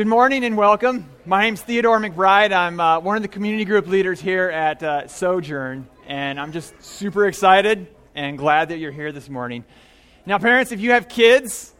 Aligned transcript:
Good 0.00 0.06
morning 0.06 0.46
and 0.46 0.56
welcome. 0.56 1.04
My 1.26 1.42
name's 1.42 1.60
Theodore 1.60 1.98
McBride. 2.00 2.54
I'm 2.54 2.80
uh, 2.80 3.00
one 3.00 3.16
of 3.16 3.22
the 3.22 3.28
community 3.28 3.66
group 3.66 3.86
leaders 3.86 4.18
here 4.18 4.48
at 4.48 4.82
uh, 4.82 5.06
Sojourn, 5.08 5.86
and 6.06 6.40
I'm 6.40 6.52
just 6.52 6.72
super 6.82 7.26
excited 7.26 7.86
and 8.14 8.38
glad 8.38 8.70
that 8.70 8.78
you're 8.78 8.92
here 8.92 9.12
this 9.12 9.28
morning. 9.28 9.62
Now, 10.24 10.38
parents, 10.38 10.72
if 10.72 10.80
you 10.80 10.92
have 10.92 11.06
kids, 11.06 11.74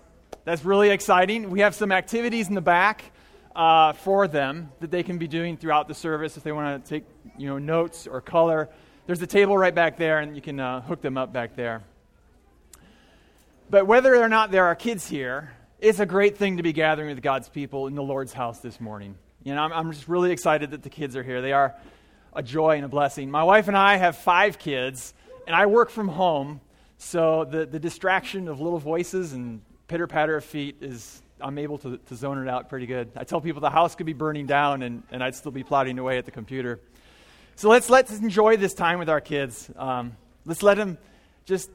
that's 0.44 0.66
really 0.66 0.90
exciting. 0.90 1.48
We 1.48 1.60
have 1.60 1.74
some 1.74 1.90
activities 1.92 2.46
in 2.48 2.54
the 2.54 2.60
back 2.60 3.10
uh, 3.56 3.94
for 3.94 4.28
them 4.28 4.70
that 4.80 4.90
they 4.90 5.02
can 5.02 5.16
be 5.16 5.26
doing 5.26 5.56
throughout 5.56 5.88
the 5.88 5.94
service 5.94 6.36
if 6.36 6.42
they 6.42 6.52
want 6.52 6.84
to 6.84 6.90
take 6.90 7.04
you 7.38 7.46
know 7.46 7.56
notes 7.56 8.06
or 8.06 8.20
color. 8.20 8.68
There's 9.06 9.22
a 9.22 9.26
table 9.26 9.56
right 9.56 9.74
back 9.74 9.96
there, 9.96 10.18
and 10.18 10.36
you 10.36 10.42
can 10.42 10.60
uh, 10.60 10.82
hook 10.82 11.00
them 11.00 11.16
up 11.16 11.32
back 11.32 11.56
there. 11.56 11.84
But 13.70 13.86
whether 13.86 14.14
or 14.14 14.28
not 14.28 14.50
there 14.50 14.66
are 14.66 14.74
kids 14.74 15.08
here, 15.08 15.54
it's 15.80 15.98
a 15.98 16.06
great 16.06 16.36
thing 16.36 16.58
to 16.58 16.62
be 16.62 16.72
gathering 16.72 17.08
with 17.08 17.22
God's 17.22 17.48
people 17.48 17.86
in 17.86 17.94
the 17.94 18.02
Lord's 18.02 18.32
house 18.32 18.60
this 18.60 18.80
morning. 18.80 19.14
You 19.42 19.54
know, 19.54 19.62
I'm, 19.62 19.72
I'm 19.72 19.92
just 19.92 20.08
really 20.08 20.30
excited 20.30 20.72
that 20.72 20.82
the 20.82 20.90
kids 20.90 21.16
are 21.16 21.22
here. 21.22 21.40
They 21.40 21.52
are 21.52 21.74
a 22.34 22.42
joy 22.42 22.76
and 22.76 22.84
a 22.84 22.88
blessing. 22.88 23.30
My 23.30 23.42
wife 23.44 23.66
and 23.66 23.76
I 23.76 23.96
have 23.96 24.16
five 24.16 24.58
kids, 24.58 25.14
and 25.46 25.56
I 25.56 25.66
work 25.66 25.90
from 25.90 26.08
home, 26.08 26.60
so 26.98 27.44
the, 27.44 27.64
the 27.64 27.78
distraction 27.78 28.46
of 28.46 28.60
little 28.60 28.78
voices 28.78 29.32
and 29.32 29.62
pitter 29.88 30.06
patter 30.06 30.36
of 30.36 30.44
feet 30.44 30.76
is, 30.82 31.22
I'm 31.40 31.56
able 31.56 31.78
to, 31.78 31.96
to 31.96 32.14
zone 32.14 32.38
it 32.38 32.48
out 32.48 32.68
pretty 32.68 32.86
good. 32.86 33.10
I 33.16 33.24
tell 33.24 33.40
people 33.40 33.62
the 33.62 33.70
house 33.70 33.94
could 33.94 34.06
be 34.06 34.12
burning 34.12 34.46
down, 34.46 34.82
and, 34.82 35.02
and 35.10 35.24
I'd 35.24 35.34
still 35.34 35.50
be 35.50 35.64
plodding 35.64 35.98
away 35.98 36.18
at 36.18 36.26
the 36.26 36.30
computer. 36.30 36.78
So 37.56 37.70
let's, 37.70 37.88
let's 37.88 38.16
enjoy 38.18 38.58
this 38.58 38.74
time 38.74 38.98
with 38.98 39.08
our 39.08 39.20
kids. 39.20 39.70
Um, 39.76 40.16
let's 40.44 40.62
let 40.62 40.76
them 40.76 40.98
just 41.46 41.70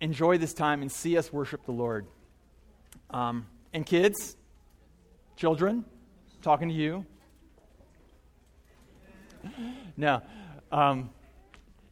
enjoy 0.00 0.38
this 0.38 0.54
time 0.54 0.80
and 0.80 0.90
see 0.90 1.18
us 1.18 1.30
worship 1.30 1.66
the 1.66 1.72
Lord. 1.72 2.06
Um, 3.10 3.46
and 3.72 3.86
kids, 3.86 4.36
children, 5.36 5.84
talking 6.42 6.68
to 6.68 6.74
you. 6.74 7.06
No. 9.96 10.22
Um, 10.70 11.10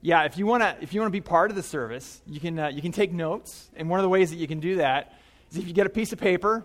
yeah, 0.03 0.25
if 0.25 0.37
you 0.37 0.47
want 0.47 0.63
to 0.63 0.77
if 0.81 0.93
you 0.93 1.01
want 1.01 1.11
to 1.11 1.17
be 1.17 1.23
part 1.23 1.51
of 1.51 1.57
the 1.57 1.63
service, 1.63 2.21
you 2.27 2.39
can 2.39 2.59
uh, 2.59 2.69
you 2.69 2.83
can 2.83 2.93
take 2.93 3.13
notes, 3.13 3.71
and 3.77 3.89
one 3.89 3.99
of 3.99 4.03
the 4.03 4.09
ways 4.09 4.31
that 4.31 4.37
you 4.37 4.47
can 4.47 4.61
do 4.61 4.77
that 4.77 5.15
is 5.51 5.59
if 5.59 5.67
you 5.67 5.73
get 5.73 5.87
a 5.87 5.91
piece 5.91 6.13
of 6.13 6.21
paper 6.21 6.65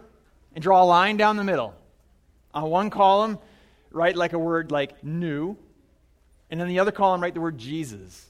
and 0.53 0.61
draw 0.61 0.83
a 0.83 0.85
line 0.85 1.17
down 1.17 1.37
the 1.37 1.43
middle. 1.43 1.73
On 2.53 2.69
one 2.69 2.89
column, 2.89 3.39
write 3.91 4.17
like 4.17 4.33
a 4.33 4.39
word 4.39 4.71
like 4.71 5.03
new, 5.03 5.55
and 6.49 6.59
then 6.59 6.67
the 6.67 6.79
other 6.79 6.91
column 6.91 7.21
write 7.21 7.33
the 7.33 7.41
word 7.41 7.57
Jesus, 7.57 8.29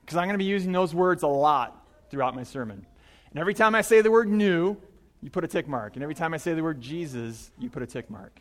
because 0.00 0.16
I'm 0.16 0.24
going 0.24 0.38
to 0.38 0.38
be 0.38 0.44
using 0.44 0.72
those 0.72 0.94
words 0.94 1.22
a 1.22 1.28
lot 1.28 1.86
throughout 2.10 2.34
my 2.34 2.44
sermon. 2.44 2.86
And 3.30 3.38
every 3.38 3.54
time 3.54 3.74
I 3.74 3.82
say 3.82 4.00
the 4.00 4.10
word 4.10 4.28
new, 4.28 4.76
you 5.22 5.30
put 5.30 5.44
a 5.44 5.48
tick 5.48 5.68
mark. 5.68 5.94
And 5.94 6.02
every 6.02 6.14
time 6.14 6.34
I 6.34 6.38
say 6.38 6.54
the 6.54 6.62
word 6.62 6.80
Jesus, 6.80 7.50
you 7.58 7.70
put 7.70 7.82
a 7.82 7.86
tick 7.86 8.10
mark. 8.10 8.40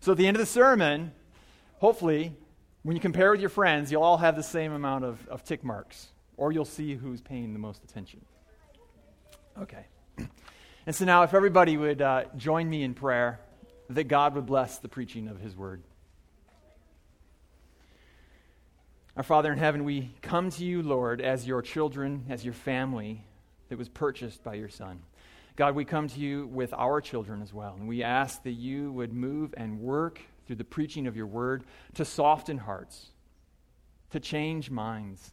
So 0.00 0.12
at 0.12 0.18
the 0.18 0.26
end 0.26 0.36
of 0.36 0.40
the 0.40 0.46
sermon, 0.46 1.12
hopefully, 1.78 2.34
when 2.82 2.96
you 2.96 3.00
compare 3.00 3.30
with 3.30 3.40
your 3.40 3.50
friends, 3.50 3.92
you'll 3.92 4.02
all 4.02 4.18
have 4.18 4.36
the 4.36 4.42
same 4.42 4.72
amount 4.72 5.04
of, 5.04 5.26
of 5.28 5.44
tick 5.44 5.62
marks, 5.64 6.08
or 6.36 6.52
you'll 6.52 6.64
see 6.64 6.94
who's 6.94 7.20
paying 7.20 7.52
the 7.52 7.58
most 7.58 7.84
attention. 7.84 8.20
Okay. 9.60 9.84
And 10.84 10.92
so 10.96 11.04
now, 11.04 11.22
if 11.22 11.32
everybody 11.32 11.76
would 11.76 12.02
uh, 12.02 12.24
join 12.36 12.68
me 12.68 12.82
in 12.82 12.92
prayer, 12.92 13.38
that 13.90 14.08
God 14.08 14.34
would 14.34 14.46
bless 14.46 14.78
the 14.78 14.88
preaching 14.88 15.28
of 15.28 15.38
his 15.38 15.56
word. 15.56 15.80
Our 19.16 19.22
Father 19.22 19.52
in 19.52 19.58
heaven, 19.58 19.84
we 19.84 20.10
come 20.22 20.50
to 20.50 20.64
you, 20.64 20.82
Lord, 20.82 21.20
as 21.20 21.46
your 21.46 21.62
children, 21.62 22.24
as 22.28 22.44
your 22.44 22.54
family 22.54 23.22
that 23.68 23.78
was 23.78 23.88
purchased 23.88 24.42
by 24.42 24.54
your 24.54 24.68
Son. 24.68 25.00
God, 25.56 25.74
we 25.74 25.84
come 25.84 26.08
to 26.08 26.18
you 26.18 26.46
with 26.46 26.72
our 26.72 27.00
children 27.00 27.42
as 27.42 27.52
well, 27.52 27.74
and 27.78 27.86
we 27.86 28.02
ask 28.02 28.42
that 28.44 28.52
you 28.52 28.90
would 28.92 29.12
move 29.12 29.54
and 29.56 29.80
work 29.80 30.20
through 30.46 30.56
the 30.56 30.64
preaching 30.64 31.06
of 31.06 31.16
your 31.16 31.26
word 31.26 31.64
to 31.94 32.04
soften 32.04 32.58
hearts, 32.58 33.08
to 34.10 34.20
change 34.20 34.70
minds, 34.70 35.32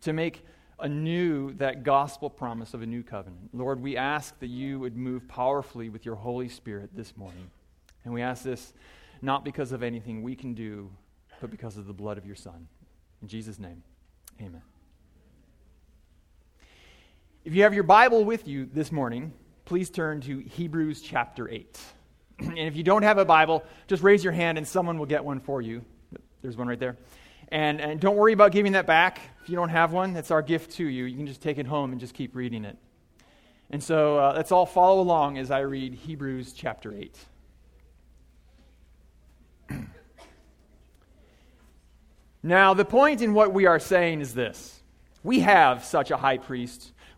to 0.00 0.12
make 0.12 0.44
anew 0.78 1.52
that 1.54 1.84
gospel 1.84 2.28
promise 2.28 2.74
of 2.74 2.82
a 2.82 2.86
new 2.86 3.02
covenant. 3.02 3.50
Lord, 3.52 3.80
we 3.80 3.96
ask 3.96 4.38
that 4.40 4.48
you 4.48 4.80
would 4.80 4.96
move 4.96 5.28
powerfully 5.28 5.88
with 5.88 6.04
your 6.04 6.16
Holy 6.16 6.48
Spirit 6.48 6.90
this 6.94 7.16
morning. 7.16 7.50
And 8.04 8.12
we 8.12 8.22
ask 8.22 8.42
this 8.42 8.72
not 9.20 9.44
because 9.44 9.70
of 9.70 9.82
anything 9.82 10.22
we 10.22 10.34
can 10.34 10.54
do, 10.54 10.90
but 11.40 11.50
because 11.50 11.76
of 11.76 11.86
the 11.86 11.92
blood 11.92 12.18
of 12.18 12.26
your 12.26 12.34
Son. 12.34 12.66
In 13.20 13.28
Jesus' 13.28 13.58
name, 13.58 13.82
amen. 14.40 14.62
If 17.44 17.56
you 17.56 17.64
have 17.64 17.74
your 17.74 17.82
Bible 17.82 18.24
with 18.24 18.46
you 18.46 18.68
this 18.72 18.92
morning, 18.92 19.32
please 19.64 19.90
turn 19.90 20.20
to 20.20 20.38
Hebrews 20.38 21.02
chapter 21.02 21.48
8. 21.48 21.80
and 22.38 22.56
if 22.56 22.76
you 22.76 22.84
don't 22.84 23.02
have 23.02 23.18
a 23.18 23.24
Bible, 23.24 23.64
just 23.88 24.04
raise 24.04 24.22
your 24.22 24.32
hand 24.32 24.58
and 24.58 24.68
someone 24.68 24.96
will 24.96 25.06
get 25.06 25.24
one 25.24 25.40
for 25.40 25.60
you. 25.60 25.84
There's 26.40 26.56
one 26.56 26.68
right 26.68 26.78
there. 26.78 26.96
And, 27.48 27.80
and 27.80 27.98
don't 27.98 28.14
worry 28.14 28.32
about 28.32 28.52
giving 28.52 28.72
that 28.72 28.86
back. 28.86 29.20
If 29.42 29.48
you 29.50 29.56
don't 29.56 29.70
have 29.70 29.90
one, 29.90 30.12
that's 30.12 30.30
our 30.30 30.40
gift 30.40 30.74
to 30.74 30.86
you. 30.86 31.02
You 31.02 31.16
can 31.16 31.26
just 31.26 31.42
take 31.42 31.58
it 31.58 31.66
home 31.66 31.90
and 31.90 32.00
just 32.00 32.14
keep 32.14 32.36
reading 32.36 32.64
it. 32.64 32.78
And 33.70 33.82
so 33.82 34.20
uh, 34.20 34.34
let's 34.36 34.52
all 34.52 34.64
follow 34.64 35.00
along 35.00 35.36
as 35.36 35.50
I 35.50 35.60
read 35.60 35.94
Hebrews 35.94 36.52
chapter 36.52 36.94
8. 36.94 37.18
now, 42.44 42.72
the 42.72 42.84
point 42.84 43.20
in 43.20 43.34
what 43.34 43.52
we 43.52 43.66
are 43.66 43.80
saying 43.80 44.20
is 44.20 44.32
this 44.32 44.80
we 45.24 45.40
have 45.40 45.84
such 45.84 46.12
a 46.12 46.16
high 46.16 46.38
priest 46.38 46.92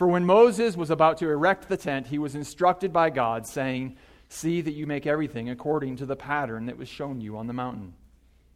For 0.00 0.06
when 0.06 0.24
Moses 0.24 0.78
was 0.78 0.88
about 0.88 1.18
to 1.18 1.28
erect 1.28 1.68
the 1.68 1.76
tent, 1.76 2.06
he 2.06 2.16
was 2.16 2.34
instructed 2.34 2.90
by 2.90 3.10
God, 3.10 3.46
saying, 3.46 3.98
See 4.30 4.62
that 4.62 4.72
you 4.72 4.86
make 4.86 5.06
everything 5.06 5.50
according 5.50 5.96
to 5.96 6.06
the 6.06 6.16
pattern 6.16 6.64
that 6.64 6.78
was 6.78 6.88
shown 6.88 7.20
you 7.20 7.36
on 7.36 7.46
the 7.46 7.52
mountain. 7.52 7.92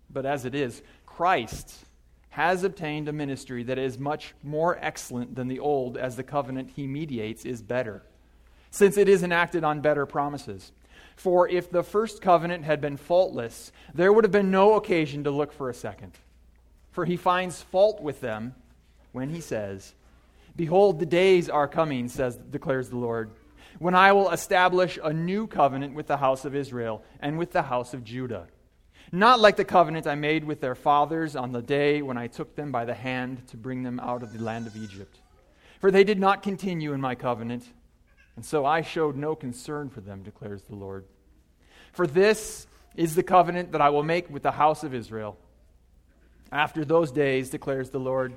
But 0.09 0.25
as 0.25 0.47
it 0.47 0.55
is, 0.55 0.83
Christ 1.05 1.85
has 2.31 2.65
obtained 2.65 3.11
a 3.11 3.13
ministry 3.13 3.63
that 3.65 3.77
is 3.77 3.99
much 3.99 4.33
more 4.43 4.79
excellent 4.81 5.35
than 5.35 5.49
the 5.49 5.59
old, 5.59 5.99
as 5.99 6.17
the 6.17 6.23
covenant 6.23 6.71
he 6.77 6.87
mediates 6.87 7.45
is 7.45 7.61
better, 7.61 8.03
since 8.71 8.97
it 8.97 9.07
is 9.07 9.23
enacted 9.23 9.65
on 9.65 9.83
better 9.83 10.07
promises. 10.07 10.73
For 11.15 11.47
if 11.47 11.71
the 11.71 11.83
first 11.83 12.23
covenant 12.23 12.65
had 12.65 12.81
been 12.81 12.97
faultless, 12.97 13.71
there 13.93 14.15
would 14.15 14.25
have 14.25 14.33
been 14.33 14.51
no 14.51 14.77
occasion 14.77 15.25
to 15.25 15.31
look 15.31 15.53
for 15.53 15.69
a 15.69 15.75
second. 15.75 16.13
For 16.91 17.05
he 17.05 17.19
finds 17.19 17.61
fault 17.61 18.01
with 18.01 18.23
them 18.23 18.55
when 19.13 19.29
he 19.29 19.43
says, 19.43 19.93
Behold, 20.57 20.99
the 20.99 21.07
days 21.07 21.49
are 21.49 21.67
coming, 21.67 22.09
says, 22.09 22.37
declares 22.37 22.89
the 22.89 22.97
Lord, 22.97 23.31
when 23.79 23.95
I 23.95 24.13
will 24.13 24.31
establish 24.31 24.99
a 25.03 25.13
new 25.13 25.47
covenant 25.47 25.95
with 25.95 26.07
the 26.07 26.17
house 26.17 26.45
of 26.45 26.55
Israel 26.55 27.03
and 27.21 27.39
with 27.39 27.51
the 27.51 27.63
house 27.63 27.93
of 27.93 28.05
Judah. 28.05 28.47
Not 29.11 29.41
like 29.41 29.57
the 29.57 29.65
covenant 29.65 30.07
I 30.07 30.15
made 30.15 30.45
with 30.45 30.61
their 30.61 30.75
fathers 30.75 31.37
on 31.37 31.53
the 31.53 31.63
day 31.63 32.03
when 32.03 32.17
I 32.17 32.27
took 32.27 32.55
them 32.57 32.73
by 32.73 32.85
the 32.85 32.95
hand 32.95 33.47
to 33.49 33.57
bring 33.57 33.83
them 33.83 34.01
out 34.01 34.23
of 34.23 34.33
the 34.33 34.43
land 34.43 34.67
of 34.67 34.77
Egypt. 34.77 35.19
For 35.81 35.91
they 35.91 36.05
did 36.05 36.19
not 36.19 36.43
continue 36.43 36.93
in 36.93 37.01
my 37.01 37.15
covenant, 37.15 37.65
and 38.37 38.45
so 38.45 38.65
I 38.65 38.81
showed 38.83 39.17
no 39.17 39.35
concern 39.35 39.91
for 39.91 40.01
them, 40.01 40.23
declares 40.23 40.63
the 40.63 40.75
Lord. 40.75 41.05
For 41.93 42.07
this 42.07 42.67
is 42.97 43.15
the 43.15 43.23
covenant 43.23 43.73
that 43.73 43.81
I 43.81 43.91
will 43.91 44.03
make 44.03 44.31
with 44.31 44.43
the 44.43 44.53
house 44.53 44.83
of 44.83 44.95
Israel. 44.95 45.37
After 46.51 46.85
those 46.85 47.11
days, 47.13 47.51
declares 47.51 47.91
the 47.91 48.01
Lord, 48.01 48.37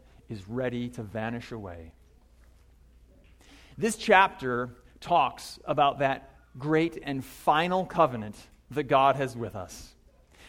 is 0.31 0.47
ready 0.47 0.89
to 0.89 1.03
vanish 1.03 1.51
away. 1.51 1.91
This 3.77 3.95
chapter 3.95 4.69
talks 4.99 5.59
about 5.65 5.99
that 5.99 6.29
great 6.57 6.97
and 7.01 7.23
final 7.23 7.85
covenant 7.85 8.35
that 8.71 8.83
God 8.83 9.15
has 9.15 9.35
with 9.35 9.55
us. 9.55 9.93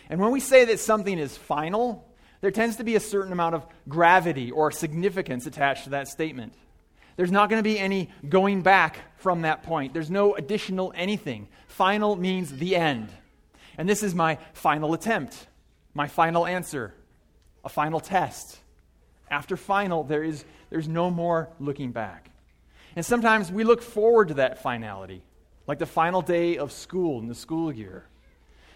And 0.08 0.20
when 0.20 0.30
we 0.30 0.40
say 0.40 0.64
that 0.66 0.80
something 0.80 1.18
is 1.18 1.36
final, 1.36 2.08
there 2.40 2.50
tends 2.50 2.76
to 2.76 2.84
be 2.84 2.96
a 2.96 3.00
certain 3.00 3.32
amount 3.32 3.54
of 3.54 3.66
gravity 3.88 4.50
or 4.50 4.70
significance 4.70 5.46
attached 5.46 5.84
to 5.84 5.90
that 5.90 6.08
statement. 6.08 6.54
There's 7.16 7.30
not 7.30 7.50
going 7.50 7.62
to 7.62 7.68
be 7.68 7.78
any 7.78 8.10
going 8.28 8.62
back 8.62 8.98
from 9.18 9.42
that 9.42 9.62
point. 9.62 9.92
There's 9.92 10.10
no 10.10 10.34
additional 10.34 10.92
anything. 10.96 11.48
Final 11.68 12.16
means 12.16 12.50
the 12.50 12.76
end. 12.76 13.10
And 13.78 13.88
this 13.88 14.02
is 14.02 14.14
my 14.14 14.38
final 14.52 14.92
attempt, 14.94 15.46
my 15.94 16.08
final 16.08 16.46
answer, 16.46 16.94
a 17.64 17.68
final 17.68 18.00
test. 18.00 18.58
After 19.32 19.56
final, 19.56 20.04
there 20.04 20.22
is 20.22 20.44
there's 20.68 20.86
no 20.86 21.10
more 21.10 21.48
looking 21.58 21.90
back. 21.90 22.30
And 22.94 23.04
sometimes 23.04 23.50
we 23.50 23.64
look 23.64 23.80
forward 23.80 24.28
to 24.28 24.34
that 24.34 24.62
finality, 24.62 25.22
like 25.66 25.78
the 25.78 25.86
final 25.86 26.20
day 26.20 26.58
of 26.58 26.70
school 26.70 27.18
in 27.18 27.28
the 27.28 27.34
school 27.34 27.72
year. 27.72 28.04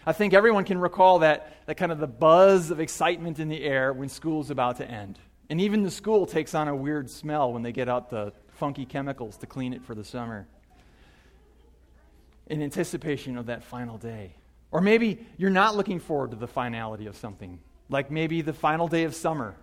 I 0.03 0.13
think 0.13 0.33
everyone 0.33 0.63
can 0.63 0.79
recall 0.79 1.19
that, 1.19 1.57
that 1.67 1.75
kind 1.75 1.91
of 1.91 1.99
the 1.99 2.07
buzz 2.07 2.71
of 2.71 2.79
excitement 2.79 3.39
in 3.39 3.49
the 3.49 3.61
air 3.61 3.93
when 3.93 4.09
school 4.09 4.41
is 4.41 4.49
about 4.49 4.77
to 4.77 4.89
end. 4.89 5.19
And 5.49 5.61
even 5.61 5.83
the 5.83 5.91
school 5.91 6.25
takes 6.25 6.55
on 6.55 6.67
a 6.67 6.75
weird 6.75 7.09
smell 7.09 7.53
when 7.53 7.61
they 7.61 7.71
get 7.71 7.87
out 7.87 8.09
the 8.09 8.33
funky 8.53 8.85
chemicals 8.85 9.37
to 9.37 9.45
clean 9.45 9.73
it 9.73 9.83
for 9.83 9.93
the 9.93 10.03
summer. 10.03 10.47
In 12.47 12.63
anticipation 12.63 13.37
of 13.37 13.45
that 13.45 13.63
final 13.63 13.99
day. 13.99 14.33
Or 14.71 14.81
maybe 14.81 15.23
you're 15.37 15.51
not 15.51 15.75
looking 15.75 15.99
forward 15.99 16.31
to 16.31 16.37
the 16.37 16.47
finality 16.47 17.05
of 17.05 17.15
something, 17.15 17.59
like 17.89 18.09
maybe 18.09 18.41
the 18.41 18.53
final 18.53 18.87
day 18.87 19.03
of 19.03 19.13
summer. 19.13 19.55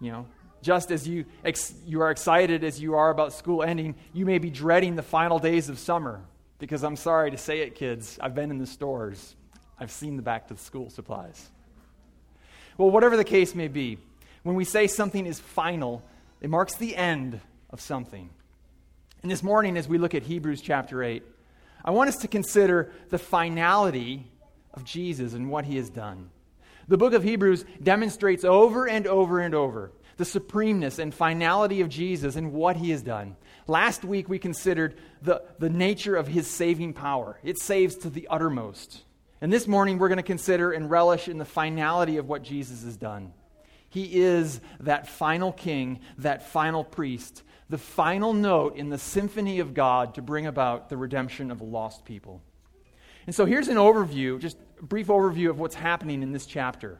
You 0.00 0.12
know, 0.12 0.26
just 0.62 0.90
as 0.90 1.06
you, 1.06 1.24
ex- 1.44 1.74
you 1.86 2.02
are 2.02 2.10
excited 2.10 2.64
as 2.64 2.80
you 2.80 2.94
are 2.94 3.10
about 3.10 3.32
school 3.32 3.62
ending, 3.62 3.94
you 4.12 4.26
may 4.26 4.38
be 4.38 4.50
dreading 4.50 4.96
the 4.96 5.02
final 5.02 5.38
days 5.38 5.68
of 5.68 5.78
summer. 5.78 6.20
Because 6.58 6.84
I'm 6.84 6.96
sorry 6.96 7.30
to 7.30 7.38
say 7.38 7.60
it, 7.60 7.74
kids, 7.74 8.18
I've 8.20 8.34
been 8.34 8.50
in 8.50 8.58
the 8.58 8.66
stores. 8.66 9.34
I've 9.78 9.90
seen 9.90 10.16
the 10.16 10.22
back 10.22 10.48
to 10.48 10.56
school 10.58 10.90
supplies. 10.90 11.48
Well, 12.76 12.90
whatever 12.90 13.16
the 13.16 13.24
case 13.24 13.54
may 13.54 13.68
be, 13.68 13.98
when 14.42 14.56
we 14.56 14.64
say 14.64 14.86
something 14.86 15.26
is 15.26 15.40
final, 15.40 16.02
it 16.40 16.50
marks 16.50 16.74
the 16.74 16.96
end 16.96 17.40
of 17.70 17.80
something. 17.80 18.30
And 19.22 19.30
this 19.30 19.42
morning, 19.42 19.76
as 19.76 19.88
we 19.88 19.98
look 19.98 20.14
at 20.14 20.22
Hebrews 20.22 20.60
chapter 20.60 21.02
8, 21.02 21.22
I 21.84 21.90
want 21.90 22.08
us 22.08 22.16
to 22.18 22.28
consider 22.28 22.92
the 23.08 23.18
finality 23.18 24.26
of 24.74 24.84
Jesus 24.84 25.32
and 25.34 25.50
what 25.50 25.64
he 25.64 25.76
has 25.76 25.90
done. 25.90 26.30
The 26.90 26.98
book 26.98 27.12
of 27.12 27.22
Hebrews 27.22 27.64
demonstrates 27.80 28.44
over 28.44 28.88
and 28.88 29.06
over 29.06 29.38
and 29.38 29.54
over 29.54 29.92
the 30.16 30.24
supremeness 30.24 30.98
and 30.98 31.14
finality 31.14 31.82
of 31.82 31.88
Jesus 31.88 32.34
and 32.34 32.52
what 32.52 32.76
he 32.76 32.90
has 32.90 33.00
done. 33.00 33.36
Last 33.68 34.04
week, 34.04 34.28
we 34.28 34.40
considered 34.40 34.98
the, 35.22 35.40
the 35.60 35.70
nature 35.70 36.16
of 36.16 36.26
his 36.26 36.48
saving 36.48 36.94
power, 36.94 37.38
it 37.44 37.58
saves 37.58 37.94
to 37.98 38.10
the 38.10 38.26
uttermost. 38.28 39.04
And 39.40 39.52
this 39.52 39.68
morning, 39.68 39.98
we're 39.98 40.08
going 40.08 40.16
to 40.16 40.24
consider 40.24 40.72
and 40.72 40.90
relish 40.90 41.28
in 41.28 41.38
the 41.38 41.44
finality 41.44 42.16
of 42.16 42.28
what 42.28 42.42
Jesus 42.42 42.82
has 42.82 42.96
done. 42.96 43.34
He 43.88 44.20
is 44.20 44.60
that 44.80 45.06
final 45.06 45.52
king, 45.52 46.00
that 46.18 46.50
final 46.50 46.82
priest, 46.82 47.44
the 47.68 47.78
final 47.78 48.34
note 48.34 48.74
in 48.74 48.90
the 48.90 48.98
symphony 48.98 49.60
of 49.60 49.74
God 49.74 50.16
to 50.16 50.22
bring 50.22 50.44
about 50.44 50.88
the 50.88 50.96
redemption 50.96 51.52
of 51.52 51.60
a 51.60 51.64
lost 51.64 52.04
people. 52.04 52.42
And 53.26 53.34
so 53.34 53.46
here's 53.46 53.68
an 53.68 53.76
overview, 53.76 54.40
just 54.40 54.56
brief 54.80 55.08
overview 55.08 55.50
of 55.50 55.58
what's 55.58 55.74
happening 55.74 56.22
in 56.22 56.32
this 56.32 56.46
chapter. 56.46 56.98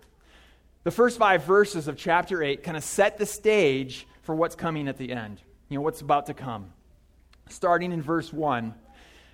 The 0.84 0.90
first 0.90 1.18
five 1.18 1.44
verses 1.44 1.88
of 1.88 1.96
chapter 1.96 2.42
8 2.42 2.62
kind 2.62 2.76
of 2.76 2.84
set 2.84 3.18
the 3.18 3.26
stage 3.26 4.06
for 4.22 4.34
what's 4.34 4.54
coming 4.54 4.88
at 4.88 4.96
the 4.96 5.12
end, 5.12 5.40
you 5.68 5.76
know, 5.76 5.82
what's 5.82 6.00
about 6.00 6.26
to 6.26 6.34
come. 6.34 6.72
Starting 7.48 7.92
in 7.92 8.00
verse 8.00 8.32
1 8.32 8.74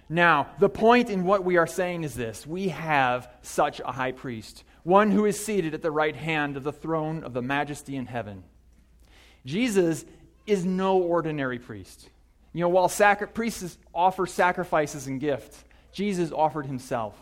now, 0.08 0.48
the 0.60 0.68
point 0.68 1.10
in 1.10 1.24
what 1.24 1.44
we 1.44 1.56
are 1.56 1.66
saying 1.66 2.04
is 2.04 2.14
this 2.14 2.46
we 2.46 2.68
have 2.68 3.28
such 3.42 3.80
a 3.80 3.92
high 3.92 4.12
priest, 4.12 4.64
one 4.84 5.10
who 5.10 5.24
is 5.24 5.42
seated 5.42 5.74
at 5.74 5.82
the 5.82 5.90
right 5.90 6.14
hand 6.14 6.56
of 6.56 6.62
the 6.62 6.72
throne 6.72 7.24
of 7.24 7.32
the 7.32 7.42
majesty 7.42 7.96
in 7.96 8.06
heaven. 8.06 8.44
Jesus 9.44 10.04
is 10.46 10.64
no 10.64 10.98
ordinary 10.98 11.58
priest. 11.58 12.08
You 12.52 12.62
know, 12.62 12.68
while 12.68 12.88
sacri- 12.88 13.26
priests 13.26 13.76
offer 13.94 14.26
sacrifices 14.26 15.06
and 15.08 15.20
gifts, 15.20 15.64
Jesus 15.92 16.30
offered 16.32 16.66
himself. 16.66 17.14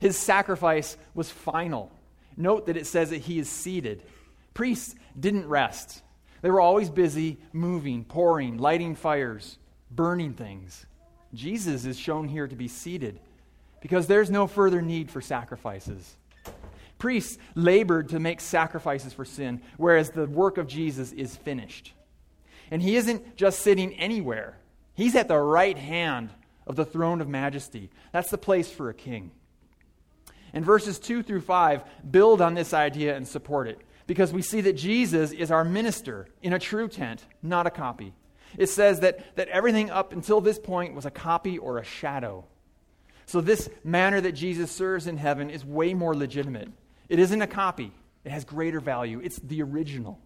His 0.00 0.16
sacrifice 0.16 0.96
was 1.14 1.30
final. 1.30 1.92
Note 2.36 2.66
that 2.66 2.76
it 2.76 2.86
says 2.86 3.10
that 3.10 3.18
he 3.18 3.38
is 3.38 3.48
seated. 3.48 4.02
Priests 4.54 4.94
didn't 5.18 5.48
rest, 5.48 6.02
they 6.42 6.50
were 6.50 6.60
always 6.60 6.88
busy 6.88 7.38
moving, 7.52 8.04
pouring, 8.04 8.56
lighting 8.56 8.94
fires, 8.94 9.58
burning 9.90 10.32
things. 10.32 10.86
Jesus 11.34 11.84
is 11.84 11.98
shown 11.98 12.28
here 12.28 12.48
to 12.48 12.56
be 12.56 12.66
seated 12.66 13.20
because 13.80 14.06
there's 14.06 14.30
no 14.30 14.46
further 14.46 14.82
need 14.82 15.10
for 15.10 15.20
sacrifices. 15.20 16.16
Priests 16.98 17.38
labored 17.54 18.08
to 18.10 18.18
make 18.18 18.40
sacrifices 18.40 19.12
for 19.12 19.24
sin, 19.24 19.60
whereas 19.76 20.10
the 20.10 20.26
work 20.26 20.58
of 20.58 20.66
Jesus 20.66 21.12
is 21.12 21.36
finished. 21.36 21.92
And 22.70 22.82
he 22.82 22.96
isn't 22.96 23.36
just 23.36 23.60
sitting 23.60 23.94
anywhere, 23.94 24.56
he's 24.94 25.16
at 25.16 25.28
the 25.28 25.38
right 25.38 25.78
hand 25.78 26.30
of 26.66 26.76
the 26.76 26.84
throne 26.84 27.20
of 27.20 27.28
majesty. 27.28 27.90
That's 28.12 28.30
the 28.30 28.38
place 28.38 28.70
for 28.70 28.90
a 28.90 28.94
king. 28.94 29.30
And 30.52 30.64
verses 30.64 30.98
2 30.98 31.22
through 31.22 31.42
5 31.42 31.82
build 32.10 32.40
on 32.40 32.54
this 32.54 32.74
idea 32.74 33.16
and 33.16 33.26
support 33.26 33.68
it 33.68 33.80
because 34.06 34.32
we 34.32 34.42
see 34.42 34.60
that 34.62 34.72
Jesus 34.72 35.30
is 35.30 35.50
our 35.50 35.64
minister 35.64 36.26
in 36.42 36.52
a 36.52 36.58
true 36.58 36.88
tent, 36.88 37.24
not 37.42 37.66
a 37.66 37.70
copy. 37.70 38.12
It 38.58 38.68
says 38.68 39.00
that, 39.00 39.36
that 39.36 39.48
everything 39.48 39.90
up 39.90 40.12
until 40.12 40.40
this 40.40 40.58
point 40.58 40.94
was 40.94 41.06
a 41.06 41.10
copy 41.10 41.58
or 41.58 41.78
a 41.78 41.84
shadow. 41.84 42.44
So, 43.26 43.40
this 43.40 43.68
manner 43.84 44.20
that 44.20 44.32
Jesus 44.32 44.72
serves 44.72 45.06
in 45.06 45.16
heaven 45.16 45.50
is 45.50 45.64
way 45.64 45.94
more 45.94 46.16
legitimate. 46.16 46.68
It 47.08 47.20
isn't 47.20 47.40
a 47.40 47.46
copy, 47.46 47.92
it 48.24 48.32
has 48.32 48.44
greater 48.44 48.80
value. 48.80 49.20
It's 49.22 49.38
the 49.38 49.62
original. 49.62 50.18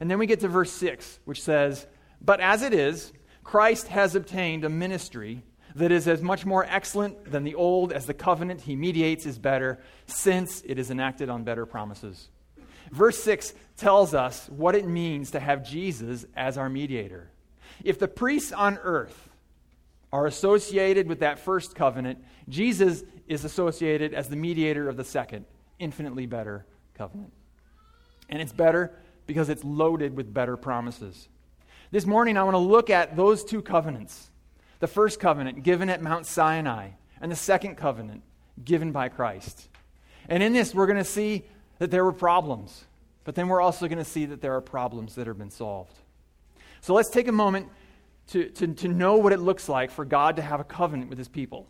And 0.00 0.10
then 0.10 0.18
we 0.18 0.26
get 0.26 0.40
to 0.40 0.48
verse 0.48 0.72
6, 0.72 1.20
which 1.24 1.42
says, 1.42 1.86
But 2.20 2.40
as 2.40 2.62
it 2.62 2.74
is, 2.74 3.12
Christ 3.42 3.88
has 3.88 4.14
obtained 4.14 4.64
a 4.64 4.68
ministry 4.68 5.42
that 5.74 5.92
is 5.92 6.08
as 6.08 6.22
much 6.22 6.44
more 6.44 6.66
excellent 6.68 7.30
than 7.30 7.44
the 7.44 7.54
old 7.54 7.92
as 7.92 8.06
the 8.06 8.14
covenant 8.14 8.62
he 8.62 8.76
mediates 8.76 9.26
is 9.26 9.38
better, 9.38 9.80
since 10.06 10.62
it 10.66 10.78
is 10.78 10.90
enacted 10.90 11.28
on 11.28 11.44
better 11.44 11.66
promises. 11.66 12.28
Verse 12.90 13.22
6 13.22 13.54
tells 13.76 14.14
us 14.14 14.48
what 14.48 14.74
it 14.74 14.86
means 14.86 15.30
to 15.32 15.40
have 15.40 15.68
Jesus 15.68 16.24
as 16.36 16.58
our 16.58 16.68
mediator. 16.68 17.30
If 17.84 17.98
the 17.98 18.08
priests 18.08 18.52
on 18.52 18.78
earth 18.78 19.28
are 20.12 20.26
associated 20.26 21.06
with 21.06 21.20
that 21.20 21.38
first 21.38 21.74
covenant, 21.74 22.22
Jesus 22.48 23.04
is 23.28 23.44
associated 23.44 24.12
as 24.12 24.28
the 24.28 24.36
mediator 24.36 24.88
of 24.88 24.96
the 24.96 25.04
second, 25.04 25.44
infinitely 25.78 26.26
better 26.26 26.66
covenant. 26.94 27.32
And 28.28 28.42
it's 28.42 28.52
better 28.52 28.92
because 29.26 29.48
it's 29.48 29.62
loaded 29.62 30.16
with 30.16 30.34
better 30.34 30.56
promises. 30.56 31.28
This 31.92 32.06
morning, 32.06 32.36
I 32.36 32.42
want 32.42 32.54
to 32.54 32.58
look 32.58 32.90
at 32.90 33.16
those 33.16 33.44
two 33.44 33.62
covenants 33.62 34.29
the 34.80 34.86
first 34.86 35.20
covenant 35.20 35.62
given 35.62 35.88
at 35.88 36.02
Mount 36.02 36.26
Sinai, 36.26 36.90
and 37.20 37.30
the 37.30 37.36
second 37.36 37.76
covenant 37.76 38.22
given 38.64 38.92
by 38.92 39.08
Christ. 39.08 39.68
And 40.28 40.42
in 40.42 40.52
this, 40.52 40.74
we're 40.74 40.86
going 40.86 40.98
to 40.98 41.04
see 41.04 41.44
that 41.78 41.90
there 41.90 42.04
were 42.04 42.12
problems, 42.12 42.84
but 43.24 43.34
then 43.34 43.48
we're 43.48 43.60
also 43.60 43.86
going 43.88 43.98
to 43.98 44.04
see 44.04 44.26
that 44.26 44.40
there 44.40 44.54
are 44.54 44.60
problems 44.60 45.14
that 45.14 45.26
have 45.26 45.38
been 45.38 45.50
solved. 45.50 45.98
So 46.80 46.94
let's 46.94 47.10
take 47.10 47.28
a 47.28 47.32
moment 47.32 47.68
to, 48.28 48.48
to, 48.48 48.68
to 48.68 48.88
know 48.88 49.16
what 49.16 49.32
it 49.32 49.40
looks 49.40 49.68
like 49.68 49.90
for 49.90 50.04
God 50.04 50.36
to 50.36 50.42
have 50.42 50.60
a 50.60 50.64
covenant 50.64 51.10
with 51.10 51.18
his 51.18 51.28
people. 51.28 51.66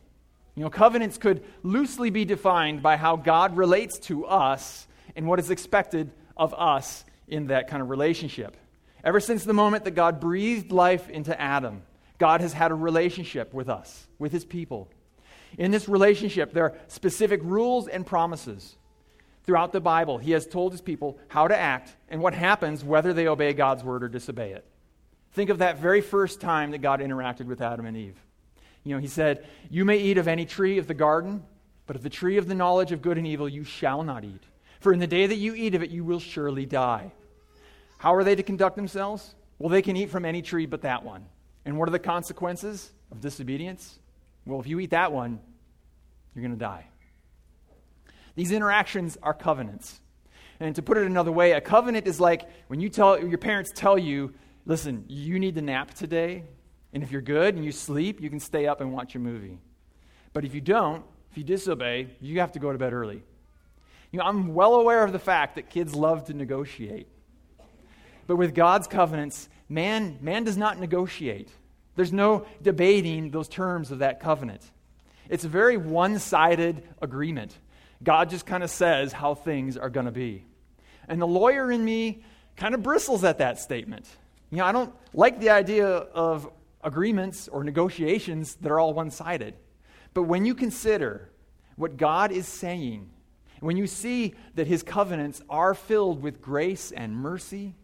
You 0.55 0.65
know, 0.65 0.71
covenants 0.71 1.17
could 1.17 1.43
loosely 1.63 2.11
be 2.11 2.25
defined 2.25 2.83
by 2.83 2.97
how 2.97 3.17
God 3.17 3.57
relates 3.57 3.99
to 4.01 4.27
us 4.27 4.87
and 5.17 5.27
what 5.27 5.39
is 5.39 5.51
expected 5.51 6.13
of 6.37 6.55
us 6.55 7.05
in 7.29 7.49
that 7.49 7.69
kind 7.69 7.83
of 7.83 7.89
relationship. 7.89 8.57
Ever 9.03 9.21
since 9.21 9.45
the 9.45 9.55
moment 9.55 9.85
that 9.85 9.93
God 9.93 10.21
breathed 10.21 10.71
life 10.71 11.09
into 11.09 11.39
Adam, 11.41 11.83
God 12.21 12.41
has 12.41 12.53
had 12.53 12.71
a 12.71 12.75
relationship 12.75 13.53
with 13.53 13.69
us, 13.69 14.07
with 14.21 14.31
his 14.31 14.45
people. 14.45 14.89
In 15.59 15.73
this 15.73 15.89
relationship, 15.89 16.53
there 16.53 16.65
are 16.65 16.79
specific 16.87 17.41
rules 17.43 17.89
and 17.89 18.07
promises 18.07 18.77
throughout 19.45 19.73
the 19.73 19.81
Bible, 19.81 20.19
he 20.19 20.31
has 20.31 20.47
told 20.47 20.71
his 20.71 20.81
people 20.81 21.19
how 21.27 21.49
to 21.49 21.59
act 21.59 21.97
and 22.09 22.21
what 22.21 22.35
happens 22.35 22.85
whether 22.85 23.13
they 23.13 23.27
obey 23.27 23.53
God's 23.53 23.83
word 23.83 24.05
or 24.05 24.09
disobey 24.09 24.53
it. 24.53 24.65
Think 25.33 25.51
of 25.51 25.59
that 25.59 25.79
very 25.79 26.01
first 26.01 26.41
time 26.41 26.71
that 26.71 26.79
God 26.79 27.01
interacted 27.01 27.47
with 27.47 27.61
Adam 27.61 27.87
and 27.87 27.97
Eve. 27.97 28.17
You 28.85 28.95
know, 28.95 29.01
he 29.01 29.09
said, 29.09 29.47
You 29.69 29.85
may 29.85 29.99
eat 29.99 30.19
of 30.19 30.29
any 30.29 30.47
tree 30.47 30.79
of 30.79 30.87
the 30.87 30.95
garden, 30.95 31.43
but 31.87 31.97
of 31.97 32.05
the 32.05 32.11
tree 32.11 32.37
of 32.37 32.49
the 32.49 32.55
knowledge 32.55 32.93
of 32.93 33.03
good 33.03 33.19
and 33.19 33.27
evil 33.27 33.49
you 33.49 33.65
shall 33.65 34.03
not 34.03 34.25
eat. 34.25 34.43
For 34.79 34.93
in 34.93 34.99
the 34.99 35.07
day 35.07 35.27
that 35.27 35.35
you 35.35 35.55
eat 35.55 35.75
of 35.75 35.83
it, 35.83 35.91
you 35.91 36.05
will 36.05 36.21
surely 36.21 36.65
die. 36.65 37.13
How 37.99 38.15
are 38.15 38.25
they 38.25 38.35
to 38.35 38.43
conduct 38.43 38.77
themselves? 38.77 39.35
Well, 39.59 39.69
they 39.69 39.83
can 39.83 39.97
eat 39.97 40.11
from 40.11 40.25
any 40.25 40.43
tree 40.43 40.67
but 40.67 40.83
that 40.83 41.05
one. 41.05 41.27
And 41.65 41.79
what 41.79 41.89
are 41.89 41.93
the 41.93 41.99
consequences 41.99 42.91
of 43.11 43.21
disobedience? 43.21 43.99
Well, 44.47 44.61
if 44.61 44.67
you 44.67 44.81
eat 44.81 44.91
that 44.91 45.13
one, 45.13 45.41
you're 46.35 46.43
going 46.43 46.59
to 46.59 46.59
die. 46.59 46.87
These 48.35 48.53
interactions 48.53 49.19
are 49.23 49.35
covenants. 49.35 50.01
And 50.61 50.75
to 50.77 50.83
put 50.83 50.99
it 50.99 51.07
another 51.07 51.33
way, 51.33 51.53
a 51.53 51.61
covenant 51.61 52.07
is 52.07 52.21
like 52.21 52.49
when 52.69 52.81
you 52.81 52.89
tell 52.89 53.19
your 53.19 53.39
parents 53.39 53.73
tell 53.75 53.99
you, 53.99 54.35
listen, 54.67 55.05
you 55.09 55.39
need 55.39 55.55
to 55.55 55.63
nap 55.63 55.95
today, 55.95 56.45
and 56.93 57.03
if 57.03 57.11
you're 57.11 57.23
good 57.23 57.55
and 57.55 57.65
you 57.65 57.73
sleep, 57.73 58.21
you 58.21 58.29
can 58.29 58.41
stay 58.41 58.67
up 58.67 58.81
and 58.81 58.93
watch 58.93 59.15
a 59.15 59.19
movie. 59.19 59.59
But 60.33 60.45
if 60.45 60.55
you 60.55 60.61
don't, 60.61 61.05
if 61.31 61.39
you 61.39 61.45
disobey, 61.45 62.09
you 62.21 62.41
have 62.41 62.53
to 62.53 62.59
go 62.59 62.73
to 62.73 62.79
bed 62.79 62.93
early. 62.93 63.23
You 64.11 64.19
know, 64.19 64.25
I'm 64.25 64.55
well 64.55 64.75
aware 64.75 65.05
of 65.05 65.13
the 65.13 65.19
fact 65.19 65.55
that 65.55 65.71
kids 65.71 65.95
love 65.95 66.25
to 66.25 66.35
negotiate. 66.35 67.07
But 68.27 68.37
with 68.37 68.55
God's 68.55 68.87
covenants, 68.87 69.49
man, 69.71 70.19
man 70.21 70.45
does 70.45 70.59
not 70.59 70.79
negotiate. 70.79 71.49
There's 71.97 72.13
no 72.13 72.47
debating 72.61 73.31
those 73.31 73.49
terms 73.49 73.91
of 73.91 74.01
that 74.01 74.21
covenant. 74.21 74.63
It's 75.31 75.45
a 75.45 75.49
very 75.49 75.77
one 75.77 76.19
sided 76.19 76.83
agreement. 77.01 77.57
God 78.03 78.29
just 78.29 78.45
kind 78.45 78.63
of 78.63 78.71
says 78.71 79.13
how 79.13 79.35
things 79.35 79.77
are 79.77 79.89
going 79.89 80.07
to 80.07 80.13
be. 80.13 80.45
And 81.09 81.21
the 81.21 81.27
lawyer 81.27 81.71
in 81.71 81.85
me 81.85 82.25
kind 82.57 82.75
of 82.75 82.83
bristles 82.83 83.25
at 83.25 83.39
that 83.39 83.59
statement. 83.59 84.07
You 84.51 84.59
know, 84.59 84.65
I 84.65 84.73
don't 84.73 84.93
like 85.15 85.41
the 85.41 85.51
idea 85.51 85.87
of 85.87 86.51
agreements 86.83 87.47
or 87.49 87.63
negotiations 87.63 88.57
that 88.57 88.73
are 88.73 88.81
all 88.81 88.93
one 88.93 89.11
sided. 89.11 89.55
But 90.15 90.25
when 90.25 90.45
you 90.45 90.55
consider 90.55 91.31
what 91.77 91.97
God 91.97 92.33
is 92.33 92.49
saying, 92.49 93.11
when 93.61 93.77
you 93.77 93.87
see 93.87 94.35
that 94.55 94.67
his 94.67 94.83
covenants 94.83 95.43
are 95.49 95.75
filled 95.75 96.23
with 96.23 96.41
grace 96.41 96.91
and 96.91 97.15
mercy, 97.15 97.75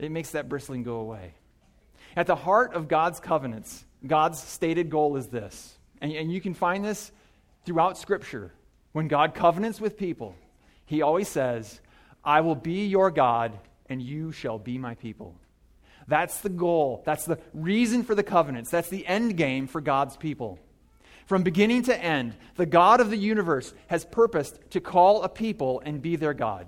it 0.00 0.10
makes 0.10 0.30
that 0.30 0.48
bristling 0.48 0.82
go 0.82 0.96
away. 0.96 1.34
At 2.16 2.26
the 2.26 2.36
heart 2.36 2.74
of 2.74 2.88
God's 2.88 3.20
covenants, 3.20 3.84
God's 4.06 4.42
stated 4.42 4.90
goal 4.90 5.16
is 5.16 5.28
this. 5.28 5.76
And, 6.00 6.12
and 6.12 6.32
you 6.32 6.40
can 6.40 6.54
find 6.54 6.84
this 6.84 7.12
throughout 7.64 7.98
Scripture. 7.98 8.52
When 8.92 9.08
God 9.08 9.34
covenants 9.34 9.80
with 9.80 9.96
people, 9.96 10.34
he 10.86 11.02
always 11.02 11.28
says, 11.28 11.80
I 12.24 12.40
will 12.40 12.56
be 12.56 12.86
your 12.86 13.10
God, 13.10 13.52
and 13.88 14.02
you 14.02 14.32
shall 14.32 14.58
be 14.58 14.78
my 14.78 14.94
people. 14.94 15.36
That's 16.08 16.40
the 16.40 16.48
goal. 16.48 17.02
That's 17.06 17.24
the 17.24 17.38
reason 17.54 18.02
for 18.02 18.14
the 18.14 18.22
covenants. 18.22 18.70
That's 18.70 18.88
the 18.88 19.06
end 19.06 19.36
game 19.36 19.68
for 19.68 19.80
God's 19.80 20.16
people. 20.16 20.58
From 21.26 21.44
beginning 21.44 21.84
to 21.84 21.96
end, 21.96 22.34
the 22.56 22.66
God 22.66 23.00
of 23.00 23.10
the 23.10 23.16
universe 23.16 23.72
has 23.86 24.04
purposed 24.04 24.58
to 24.70 24.80
call 24.80 25.22
a 25.22 25.28
people 25.28 25.80
and 25.84 26.02
be 26.02 26.16
their 26.16 26.34
God. 26.34 26.66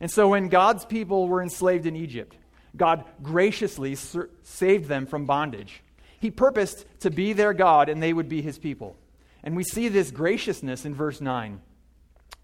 And 0.00 0.10
so 0.10 0.28
when 0.28 0.48
God's 0.48 0.84
people 0.84 1.28
were 1.28 1.40
enslaved 1.40 1.86
in 1.86 1.94
Egypt, 1.94 2.36
God 2.76 3.04
graciously 3.22 3.94
saved 3.94 4.88
them 4.88 5.06
from 5.06 5.26
bondage. 5.26 5.82
He 6.20 6.30
purposed 6.30 6.86
to 7.00 7.10
be 7.10 7.32
their 7.32 7.52
God 7.52 7.88
and 7.88 8.02
they 8.02 8.12
would 8.12 8.28
be 8.28 8.42
his 8.42 8.58
people. 8.58 8.96
And 9.42 9.56
we 9.56 9.64
see 9.64 9.88
this 9.88 10.10
graciousness 10.10 10.84
in 10.84 10.94
verse 10.94 11.20
9 11.20 11.60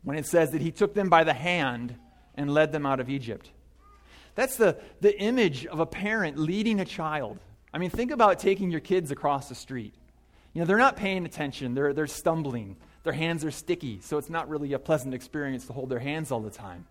when 0.03 0.17
it 0.19 0.27
says 0.27 0.51
that 0.51 0.61
he 0.61 0.71
took 0.71 0.95
them 0.95 1.09
by 1.09 1.25
the 1.25 1.35
hand 1.35 1.95
and 2.35 2.53
led 2.53 2.73
them 2.73 2.87
out 2.87 3.01
of 3.01 3.09
Egypt. 3.09 3.51
That's 4.35 4.57
the, 4.57 4.79
the 5.01 5.19
image 5.21 5.67
of 5.67 5.81
a 5.81 5.87
parent 5.87 6.39
leading 6.39 6.81
a 6.81 6.85
child. 6.85 7.39
I 7.73 7.79
mean, 7.79 7.91
think 7.91 8.11
about 8.11 8.39
taking 8.39 8.71
your 8.71 8.81
kids 8.81 9.11
across 9.11 9.49
the 9.49 9.55
street. 9.55 9.95
You 10.53 10.61
know, 10.61 10.67
they're 10.67 10.79
not 10.79 10.97
paying 10.97 11.25
attention, 11.25 11.75
they're, 11.75 11.93
they're 11.93 12.07
stumbling, 12.07 12.77
their 13.05 13.13
hands 13.13 13.45
are 13.45 13.51
sticky, 13.51 14.01
so 14.01 14.19
it's 14.19 14.31
not 14.31 14.49
really 14.49 14.73
a 14.73 14.79
pleasant 14.79 15.15
experience 15.15 15.67
to 15.67 15.73
hold 15.73 15.89
their 15.89 15.99
hands 15.99 16.31
all 16.31 16.41
the 16.41 16.51
time. 16.51 16.87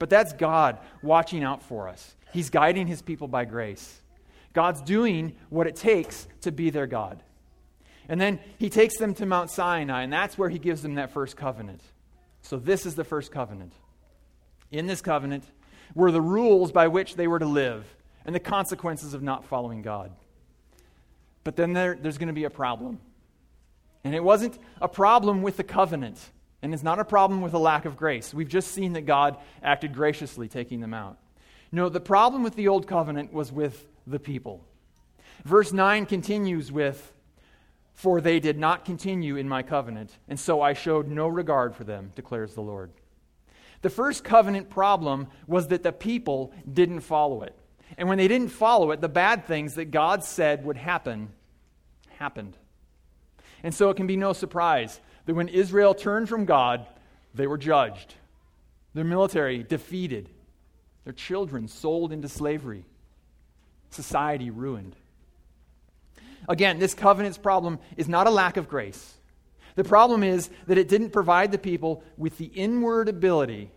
But 0.00 0.10
that's 0.10 0.32
God 0.32 0.78
watching 1.02 1.44
out 1.44 1.62
for 1.62 1.88
us. 1.88 2.16
He's 2.32 2.50
guiding 2.50 2.88
his 2.88 3.02
people 3.02 3.28
by 3.28 3.44
grace. 3.44 4.00
God's 4.52 4.80
doing 4.80 5.36
what 5.50 5.68
it 5.68 5.76
takes 5.76 6.26
to 6.40 6.50
be 6.50 6.70
their 6.70 6.88
God. 6.88 7.22
And 8.08 8.20
then 8.20 8.40
he 8.58 8.70
takes 8.70 8.96
them 8.96 9.14
to 9.14 9.26
Mount 9.26 9.50
Sinai, 9.50 10.02
and 10.02 10.12
that's 10.12 10.36
where 10.36 10.48
he 10.48 10.58
gives 10.58 10.82
them 10.82 10.94
that 10.94 11.12
first 11.12 11.36
covenant. 11.36 11.82
So, 12.42 12.56
this 12.56 12.86
is 12.86 12.94
the 12.94 13.04
first 13.04 13.30
covenant. 13.30 13.72
In 14.72 14.86
this 14.86 15.02
covenant 15.02 15.44
were 15.94 16.10
the 16.10 16.22
rules 16.22 16.72
by 16.72 16.88
which 16.88 17.14
they 17.14 17.28
were 17.28 17.38
to 17.38 17.46
live 17.46 17.84
and 18.24 18.34
the 18.34 18.40
consequences 18.40 19.12
of 19.14 19.22
not 19.22 19.44
following 19.44 19.82
God. 19.82 20.12
But 21.44 21.56
then 21.56 21.74
there, 21.74 21.96
there's 22.00 22.18
going 22.18 22.28
to 22.28 22.32
be 22.32 22.44
a 22.44 22.50
problem. 22.50 22.98
And 24.02 24.14
it 24.14 24.24
wasn't 24.24 24.58
a 24.80 24.88
problem 24.88 25.42
with 25.42 25.58
the 25.58 25.64
covenant, 25.64 26.18
and 26.62 26.74
it's 26.74 26.82
not 26.82 26.98
a 26.98 27.04
problem 27.04 27.40
with 27.40 27.54
a 27.54 27.58
lack 27.58 27.84
of 27.84 27.96
grace. 27.96 28.34
We've 28.34 28.48
just 28.48 28.72
seen 28.72 28.92
that 28.92 29.06
God 29.06 29.38
acted 29.62 29.94
graciously 29.94 30.48
taking 30.48 30.80
them 30.80 30.94
out. 30.94 31.18
No, 31.72 31.88
the 31.88 32.00
problem 32.00 32.42
with 32.42 32.56
the 32.56 32.68
old 32.68 32.86
covenant 32.86 33.32
was 33.32 33.52
with 33.52 33.86
the 34.06 34.18
people. 34.18 34.64
Verse 35.44 35.72
9 35.72 36.06
continues 36.06 36.70
with, 36.70 37.12
For 37.94 38.20
they 38.20 38.40
did 38.40 38.58
not 38.58 38.84
continue 38.84 39.36
in 39.36 39.48
my 39.48 39.62
covenant, 39.62 40.18
and 40.28 40.38
so 40.38 40.60
I 40.60 40.74
showed 40.74 41.08
no 41.08 41.28
regard 41.28 41.74
for 41.74 41.84
them, 41.84 42.12
declares 42.14 42.54
the 42.54 42.60
Lord. 42.60 42.90
The 43.82 43.90
first 43.90 44.24
covenant 44.24 44.68
problem 44.68 45.28
was 45.46 45.68
that 45.68 45.82
the 45.82 45.92
people 45.92 46.52
didn't 46.70 47.00
follow 47.00 47.42
it. 47.42 47.56
And 47.96 48.08
when 48.08 48.18
they 48.18 48.28
didn't 48.28 48.50
follow 48.50 48.90
it, 48.90 49.00
the 49.00 49.08
bad 49.08 49.46
things 49.46 49.74
that 49.74 49.86
God 49.86 50.22
said 50.22 50.64
would 50.64 50.76
happen 50.76 51.30
happened. 52.18 52.56
And 53.62 53.74
so 53.74 53.90
it 53.90 53.96
can 53.96 54.06
be 54.06 54.16
no 54.16 54.32
surprise 54.32 55.00
that 55.30 55.36
when 55.36 55.46
Israel 55.46 55.94
turned 55.94 56.28
from 56.28 56.44
God, 56.44 56.84
they 57.34 57.46
were 57.46 57.56
judged, 57.56 58.14
their 58.94 59.04
military 59.04 59.62
defeated, 59.62 60.28
their 61.04 61.12
children 61.12 61.68
sold 61.68 62.10
into 62.10 62.28
slavery, 62.28 62.84
society 63.90 64.50
ruined. 64.50 64.96
Again, 66.48 66.80
this 66.80 66.94
covenant's 66.94 67.38
problem 67.38 67.78
is 67.96 68.08
not 68.08 68.26
a 68.26 68.30
lack 68.30 68.56
of 68.56 68.68
grace. 68.68 69.14
The 69.76 69.84
problem 69.84 70.24
is 70.24 70.50
that 70.66 70.78
it 70.78 70.88
didn't 70.88 71.10
provide 71.10 71.52
the 71.52 71.58
people 71.58 72.02
with 72.16 72.36
the 72.36 72.46
inward 72.46 73.08
ability 73.08 73.70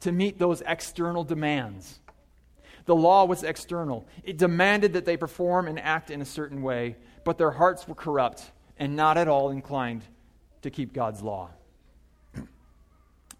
to 0.00 0.10
meet 0.10 0.38
those 0.38 0.62
external 0.66 1.22
demands. 1.22 2.00
The 2.86 2.96
law 2.96 3.26
was 3.26 3.42
external, 3.42 4.06
it 4.22 4.38
demanded 4.38 4.94
that 4.94 5.04
they 5.04 5.18
perform 5.18 5.68
and 5.68 5.78
act 5.78 6.10
in 6.10 6.22
a 6.22 6.24
certain 6.24 6.62
way, 6.62 6.96
but 7.24 7.36
their 7.36 7.50
hearts 7.50 7.86
were 7.86 7.94
corrupt 7.94 8.52
and 8.78 8.96
not 8.96 9.18
at 9.18 9.28
all 9.28 9.50
inclined 9.50 10.02
to 10.64 10.70
keep 10.70 10.92
God's 10.92 11.22
law. 11.22 11.50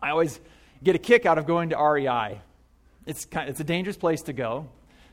I 0.00 0.10
always 0.10 0.38
get 0.82 0.94
a 0.94 0.98
kick 0.98 1.26
out 1.26 1.38
of 1.38 1.46
going 1.46 1.70
to 1.70 1.76
REI. 1.76 2.40
It's, 3.06 3.24
kind 3.24 3.48
of, 3.48 3.52
it's 3.52 3.60
a 3.60 3.64
dangerous 3.64 3.96
place 3.96 4.22
to 4.22 4.32
go 4.32 4.68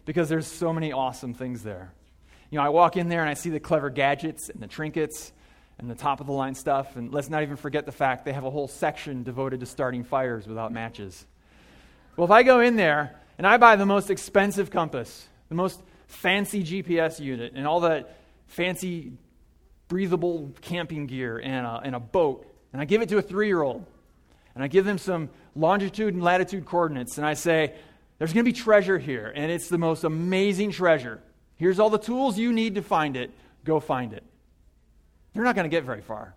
because 0.06 0.30
there's 0.30 0.48
so 0.48 0.74
many 0.74 0.91
awesome 0.91 1.34
things 1.34 1.63
there. 1.63 1.94
You 2.50 2.58
know, 2.58 2.63
I 2.63 2.70
walk 2.70 2.98
in 2.98 3.08
there 3.08 3.22
and 3.22 3.30
I 3.30 3.34
see 3.34 3.50
the 3.50 3.62
clever 3.62 3.89
gadgets 3.89 4.50
and 4.50 4.62
the 4.62 4.68
trinkets 4.68 5.32
and 5.80 5.89
the 5.89 5.96
top 5.96 6.20
of 6.20 6.27
the 6.27 6.34
line 6.34 6.53
stuff. 6.53 6.98
And 6.98 7.13
let's 7.13 7.30
not 7.30 7.44
even 7.44 7.56
forget 7.56 7.86
the 7.86 7.94
fact 7.94 8.25
they 8.25 8.34
have 8.34 8.44
a 8.44 8.51
whole 8.51 8.68
section 8.68 9.24
devoted 9.24 9.62
to 9.62 9.65
starting 9.65 10.03
fires 10.03 10.48
without 10.48 10.74
matches. 10.74 11.25
Well, 12.18 12.25
if 12.25 12.32
I 12.32 12.44
go 12.44 12.60
in 12.60 12.75
there 12.75 13.15
and 13.38 13.48
I 13.48 13.56
buy 13.56 13.77
the 13.77 13.86
most 13.86 14.10
expensive 14.10 14.70
compass, 14.70 15.27
the 15.48 15.56
most 15.56 15.82
fancy 16.08 16.63
GPS 16.63 17.22
unit, 17.22 17.53
and 17.56 17.65
all 17.65 17.80
that 17.82 18.18
fancy 18.48 19.13
breathable 19.91 20.50
camping 20.62 21.05
gear 21.05 21.38
and 21.38 21.67
a, 21.67 21.81
and 21.83 21.93
a 21.93 22.00
boat, 22.00 22.48
and 22.71 22.81
I 22.81 22.86
give 22.86 23.01
it 23.01 23.10
to 23.10 23.17
a 23.17 23.21
three 23.21 23.48
year 23.48 23.62
old, 23.62 23.86
and 24.55 24.63
I 24.63 24.69
give 24.69 24.86
them 24.86 24.98
some 24.98 25.29
longitude 25.53 26.13
and 26.13 26.24
latitude 26.24 26.63
coordinates, 26.63 27.17
and 27.17 27.27
I 27.27 27.33
say, 27.33 27.75
There's 28.17 28.31
going 28.31 28.45
to 28.45 28.50
be 28.50 28.57
treasure 28.57 28.98
here, 28.98 29.33
and 29.36 29.51
it's 29.51 29.67
the 29.67 29.77
most 29.77 30.05
amazing 30.05 30.71
treasure. 30.71 31.19
Here's 31.57 31.77
all 31.77 31.89
the 31.89 32.00
tools 32.00 32.38
you 32.39 32.53
need 32.53 32.75
to 32.75 32.81
find 32.81 33.17
it. 33.17 33.31
Go 33.65 33.81
find 33.81 34.13
it. 34.13 34.24
You're 35.33 35.43
not 35.43 35.55
going 35.55 35.69
to 35.69 35.69
get 35.69 35.83
very 35.83 36.01
far. 36.01 36.36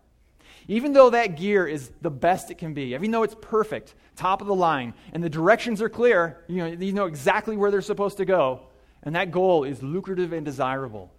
Even 0.66 0.92
though 0.92 1.10
that 1.10 1.36
gear 1.36 1.64
is 1.64 1.92
the 2.02 2.10
best 2.10 2.50
it 2.50 2.58
can 2.58 2.74
be, 2.74 2.94
even 2.94 3.12
though 3.12 3.22
it's 3.22 3.36
perfect, 3.40 3.94
top 4.16 4.40
of 4.40 4.48
the 4.48 4.54
line, 4.54 4.94
and 5.12 5.22
the 5.22 5.30
directions 5.30 5.80
are 5.80 5.88
clear, 5.88 6.42
you 6.48 6.56
know, 6.56 6.66
you 6.66 6.92
know 6.92 7.06
exactly 7.06 7.56
where 7.56 7.70
they're 7.70 7.82
supposed 7.82 8.16
to 8.16 8.24
go, 8.24 8.62
and 9.04 9.14
that 9.14 9.30
goal 9.30 9.62
is 9.62 9.80
lucrative 9.80 10.32
and 10.32 10.44
desirable. 10.44 11.13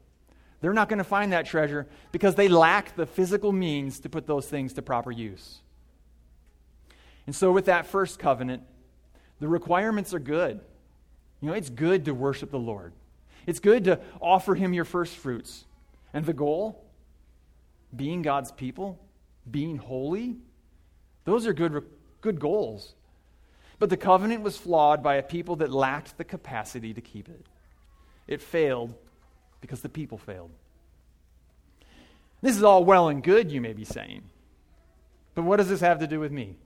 They're 0.61 0.73
not 0.73 0.89
going 0.89 0.97
to 0.97 1.03
find 1.03 1.33
that 1.33 1.45
treasure 1.45 1.87
because 2.11 2.35
they 2.35 2.47
lack 2.47 2.95
the 2.95 3.05
physical 3.05 3.51
means 3.51 3.99
to 4.01 4.09
put 4.09 4.25
those 4.25 4.47
things 4.47 4.73
to 4.73 4.81
proper 4.81 5.11
use. 5.11 5.59
And 7.27 7.35
so, 7.35 7.51
with 7.51 7.65
that 7.65 7.85
first 7.87 8.19
covenant, 8.19 8.63
the 9.39 9.47
requirements 9.47 10.13
are 10.13 10.19
good. 10.19 10.59
You 11.41 11.49
know, 11.49 11.53
it's 11.53 11.69
good 11.69 12.05
to 12.05 12.13
worship 12.13 12.51
the 12.51 12.59
Lord, 12.59 12.93
it's 13.45 13.59
good 13.59 13.83
to 13.85 13.99
offer 14.21 14.55
Him 14.55 14.73
your 14.73 14.85
first 14.85 15.15
fruits. 15.15 15.65
And 16.13 16.25
the 16.25 16.33
goal? 16.33 16.81
Being 17.93 18.21
God's 18.21 18.51
people, 18.51 18.97
being 19.49 19.77
holy. 19.77 20.37
Those 21.25 21.45
are 21.45 21.51
good, 21.53 21.83
good 22.21 22.39
goals. 22.39 22.95
But 23.79 23.89
the 23.89 23.97
covenant 23.97 24.41
was 24.41 24.57
flawed 24.57 25.03
by 25.03 25.15
a 25.15 25.23
people 25.23 25.57
that 25.57 25.71
lacked 25.71 26.17
the 26.17 26.23
capacity 26.23 26.93
to 26.93 27.01
keep 27.01 27.27
it. 27.27 27.45
It 28.27 28.41
failed 28.41 28.93
because 29.65 29.81
the 29.81 29.89
people 29.89 30.19
failed. 30.19 30.51
This 32.41 32.55
is 32.55 32.61
all 32.61 32.85
well 32.85 33.09
and 33.09 33.23
good, 33.23 33.51
you 33.51 33.59
may 33.59 33.73
be 33.73 33.83
saying. 33.83 34.21
But 35.33 35.41
what 35.41 35.57
does 35.57 35.67
this 35.67 35.81
have 35.81 35.99
to 35.99 36.07
do 36.07 36.19
with 36.19 36.31
me? 36.31 36.57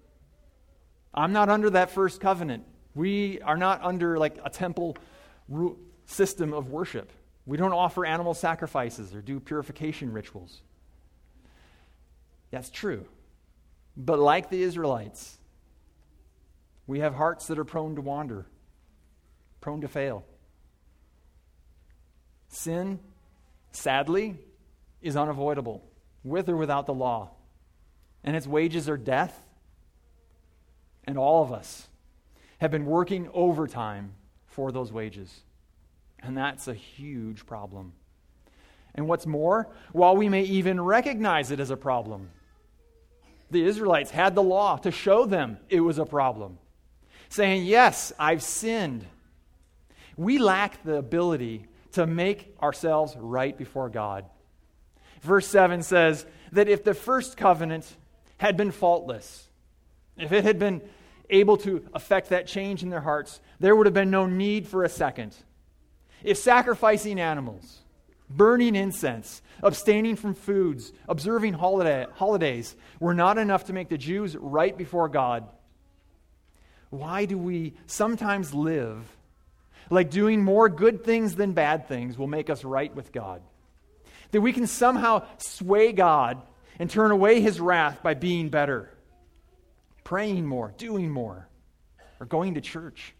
I'm 1.14 1.32
not 1.32 1.48
under 1.48 1.70
that 1.70 1.92
first 1.92 2.20
covenant. 2.20 2.66
We 2.94 3.40
are 3.42 3.56
not 3.56 3.82
under 3.82 4.18
like 4.18 4.38
a 4.44 4.50
temple 4.50 4.98
system 6.06 6.54
of 6.54 6.70
worship. 6.70 7.10
We 7.46 7.56
don't 7.56 7.72
offer 7.72 8.06
animal 8.06 8.34
sacrifices 8.34 9.16
or 9.16 9.22
do 9.22 9.40
purification 9.40 10.12
rituals. 10.12 10.62
That's 12.52 12.70
true. 12.70 13.06
But 13.96 14.20
like 14.20 14.50
the 14.50 14.62
Israelites, 14.62 15.38
we 16.88 17.00
have 17.00 17.16
hearts 17.16 17.48
that 17.48 17.58
are 17.58 17.66
prone 17.66 17.96
to 17.96 18.02
wander, 18.02 18.46
prone 19.62 19.82
to 19.82 19.88
fail. 19.88 20.26
Sin, 22.50 23.00
sadly, 23.72 24.38
is 25.02 25.16
unavoidable, 25.16 25.84
with 26.24 26.50
or 26.50 26.58
without 26.58 26.86
the 26.86 26.94
law. 26.94 27.30
And 28.24 28.36
its 28.36 28.48
wages 28.48 28.90
are 28.90 28.98
death, 28.98 29.42
and 31.06 31.18
all 31.18 31.44
of 31.44 31.54
us 31.54 31.88
have 32.58 32.72
been 32.72 32.86
working 32.86 33.30
overtime 33.34 34.14
for 34.48 34.72
those 34.72 34.92
wages. 34.92 35.42
And 36.22 36.36
that's 36.36 36.68
a 36.68 36.74
huge 36.74 37.46
problem. 37.46 37.94
And 38.96 39.08
what's 39.08 39.26
more, 39.26 39.70
while 39.94 40.18
we 40.18 40.28
may 40.28 40.42
even 40.44 40.82
recognize 40.82 41.52
it 41.52 41.60
as 41.60 41.70
a 41.70 41.78
problem, 41.78 42.30
the 43.52 43.64
Israelites 43.64 44.12
had 44.12 44.36
the 44.36 44.44
law 44.44 44.78
to 44.78 44.92
show 44.92 45.26
them 45.26 45.58
it 45.70 45.80
was 45.80 46.00
a 46.00 46.06
problem, 46.06 46.58
saying, 47.30 47.64
Yes, 47.64 48.12
I've 48.20 48.44
sinned. 48.44 49.06
We 50.18 50.38
lack 50.38 50.84
the 50.84 50.96
ability 50.96 51.68
to 51.94 52.06
make 52.06 52.56
ourselves 52.62 53.16
right 53.18 53.58
before 53.58 53.90
God. 53.90 54.26
Verse 55.22 55.48
7 55.48 55.84
says 55.84 56.26
that 56.52 56.70
if 56.70 56.84
the 56.84 56.94
first 56.94 57.38
covenant 57.38 57.96
had 58.38 58.56
been 58.56 58.72
faultless, 58.72 59.50
if 60.18 60.32
it 60.32 60.44
had 60.44 60.60
been 60.60 60.82
able 61.30 61.58
to 61.58 61.86
affect 61.94 62.30
that 62.30 62.48
change 62.48 62.84
in 62.84 62.90
their 62.90 63.02
hearts, 63.02 63.40
there 63.60 63.76
would 63.76 63.86
have 63.86 63.94
been 63.94 64.10
no 64.10 64.26
need 64.26 64.68
for 64.68 64.84
a 64.84 64.90
second. 64.90 65.36
If 66.24 66.38
sacrificing 66.38 67.20
animals, 67.20 67.80
burning 68.30 68.76
incense, 68.76 69.42
abstaining 69.62 70.16
from 70.16 70.34
foods, 70.34 70.92
observing 71.08 71.54
holiday, 71.54 72.06
holidays 72.16 72.76
were 73.00 73.14
not 73.14 73.38
enough 73.38 73.66
to 73.66 73.74
make 73.74 73.90
the 73.90 73.98
Jews 73.98 74.36
right 74.36 74.78
before 74.78 75.10
God, 75.10 75.48
why 76.90 77.26
do 77.26 77.38
we 77.38 77.74
sometimes 77.86 78.54
live 78.54 79.06
like 79.90 80.10
doing 80.10 80.44
more 80.44 80.70
good 80.70 81.04
things 81.04 81.36
than 81.36 81.54
bad 81.54 81.88
things 81.88 82.18
will 82.18 82.28
make 82.28 82.50
us 82.50 82.64
right 82.64 82.94
with 82.96 83.12
God? 83.12 83.42
That 84.32 84.42
we 84.42 84.54
can 84.54 84.68
somehow 84.68 85.26
sway 85.38 85.92
God 85.92 86.42
and 86.78 86.90
turn 86.90 87.12
away 87.12 87.42
his 87.42 87.60
wrath 87.60 88.02
by 88.04 88.14
being 88.14 88.50
better, 88.50 88.90
praying 90.04 90.46
more, 90.46 90.74
doing 90.78 91.10
more, 91.10 91.48
or 92.20 92.26
going 92.26 92.56
to 92.56 92.62
church. 92.62 93.14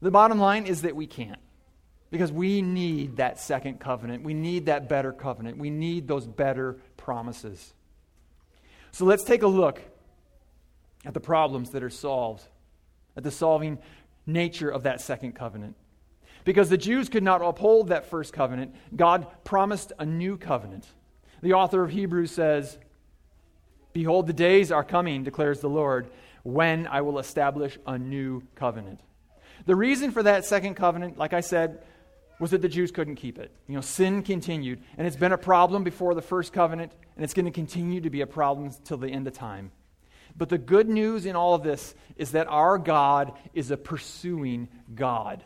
The 0.00 0.10
bottom 0.10 0.38
line 0.38 0.66
is 0.66 0.82
that 0.82 0.96
we 0.96 1.06
can't. 1.06 1.38
Because 2.10 2.30
we 2.30 2.60
need 2.60 3.16
that 3.16 3.40
second 3.40 3.80
covenant. 3.80 4.22
We 4.22 4.34
need 4.34 4.66
that 4.66 4.86
better 4.86 5.12
covenant. 5.12 5.56
We 5.56 5.70
need 5.70 6.06
those 6.06 6.26
better 6.26 6.76
promises. 6.98 7.72
So 8.90 9.06
let's 9.06 9.24
take 9.24 9.42
a 9.42 9.46
look 9.46 9.80
at 11.06 11.14
the 11.14 11.20
problems 11.20 11.70
that 11.70 11.82
are 11.82 11.88
solved, 11.88 12.42
at 13.16 13.22
the 13.22 13.30
solving 13.30 13.78
nature 14.26 14.70
of 14.70 14.84
that 14.84 15.00
second 15.00 15.32
covenant. 15.32 15.76
Because 16.44 16.68
the 16.68 16.78
Jews 16.78 17.08
could 17.08 17.22
not 17.22 17.42
uphold 17.42 17.88
that 17.88 18.06
first 18.06 18.32
covenant, 18.32 18.74
God 18.94 19.26
promised 19.44 19.92
a 19.98 20.06
new 20.06 20.36
covenant. 20.36 20.86
The 21.40 21.52
author 21.52 21.82
of 21.82 21.90
Hebrews 21.90 22.30
says, 22.30 22.78
Behold, 23.92 24.26
the 24.26 24.32
days 24.32 24.72
are 24.72 24.84
coming, 24.84 25.22
declares 25.22 25.60
the 25.60 25.68
Lord, 25.68 26.10
when 26.42 26.86
I 26.86 27.02
will 27.02 27.18
establish 27.18 27.78
a 27.86 27.98
new 27.98 28.42
covenant. 28.54 29.00
The 29.66 29.76
reason 29.76 30.10
for 30.10 30.22
that 30.22 30.44
second 30.44 30.74
covenant, 30.74 31.18
like 31.18 31.32
I 31.32 31.40
said, 31.40 31.82
was 32.40 32.50
that 32.50 32.62
the 32.62 32.68
Jews 32.68 32.90
couldn't 32.90 33.16
keep 33.16 33.38
it. 33.38 33.52
You 33.68 33.76
know, 33.76 33.80
sin 33.80 34.22
continued, 34.22 34.80
and 34.96 35.06
it's 35.06 35.16
been 35.16 35.32
a 35.32 35.38
problem 35.38 35.84
before 35.84 36.14
the 36.14 36.22
first 36.22 36.52
covenant, 36.52 36.92
and 37.14 37.22
it's 37.24 37.34
going 37.34 37.44
to 37.44 37.52
continue 37.52 38.00
to 38.00 38.10
be 38.10 38.22
a 38.22 38.26
problem 38.26 38.72
till 38.84 38.96
the 38.96 39.08
end 39.08 39.28
of 39.28 39.34
time. 39.34 39.70
But 40.36 40.48
the 40.48 40.58
good 40.58 40.88
news 40.88 41.26
in 41.26 41.36
all 41.36 41.54
of 41.54 41.62
this 41.62 41.94
is 42.16 42.32
that 42.32 42.46
our 42.48 42.78
God 42.78 43.32
is 43.52 43.70
a 43.70 43.76
pursuing 43.76 44.68
God. 44.94 45.44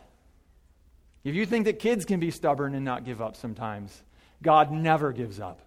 If 1.23 1.35
you 1.35 1.45
think 1.45 1.65
that 1.65 1.79
kids 1.79 2.05
can 2.05 2.19
be 2.19 2.31
stubborn 2.31 2.73
and 2.73 2.85
not 2.85 3.05
give 3.05 3.21
up 3.21 3.35
sometimes, 3.35 4.01
God 4.41 4.71
never 4.71 5.11
gives 5.11 5.39
up. 5.39 5.61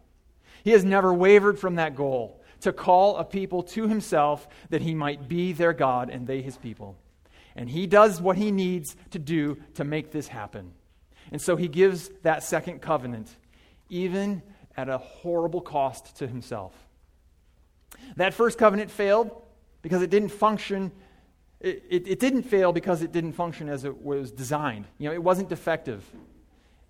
He 0.64 0.70
has 0.70 0.84
never 0.84 1.12
wavered 1.12 1.58
from 1.58 1.76
that 1.76 1.94
goal 1.94 2.40
to 2.60 2.72
call 2.72 3.16
a 3.16 3.24
people 3.24 3.62
to 3.62 3.88
himself 3.88 4.46
that 4.70 4.82
he 4.82 4.94
might 4.94 5.28
be 5.28 5.52
their 5.52 5.72
God 5.72 6.10
and 6.10 6.26
they 6.26 6.42
his 6.42 6.56
people. 6.56 6.96
And 7.56 7.68
he 7.68 7.86
does 7.86 8.20
what 8.20 8.36
he 8.36 8.50
needs 8.50 8.96
to 9.10 9.18
do 9.18 9.58
to 9.74 9.84
make 9.84 10.12
this 10.12 10.28
happen. 10.28 10.72
And 11.32 11.40
so 11.40 11.56
he 11.56 11.68
gives 11.68 12.10
that 12.22 12.42
second 12.42 12.80
covenant, 12.80 13.28
even 13.88 14.42
at 14.76 14.88
a 14.88 14.98
horrible 14.98 15.60
cost 15.60 16.16
to 16.16 16.26
himself. 16.26 16.72
That 18.16 18.34
first 18.34 18.58
covenant 18.58 18.90
failed 18.90 19.30
because 19.82 20.02
it 20.02 20.10
didn't 20.10 20.30
function. 20.30 20.92
It, 21.60 21.84
it, 21.90 22.08
it, 22.08 22.20
didn't 22.20 22.44
fail 22.44 22.72
because 22.72 23.02
it 23.02 23.12
didn't 23.12 23.32
function 23.32 23.68
as 23.68 23.84
it 23.84 24.02
was 24.02 24.30
designed. 24.30 24.86
You 24.98 25.08
know, 25.08 25.14
it 25.14 25.22
wasn't 25.22 25.48
defective. 25.48 26.04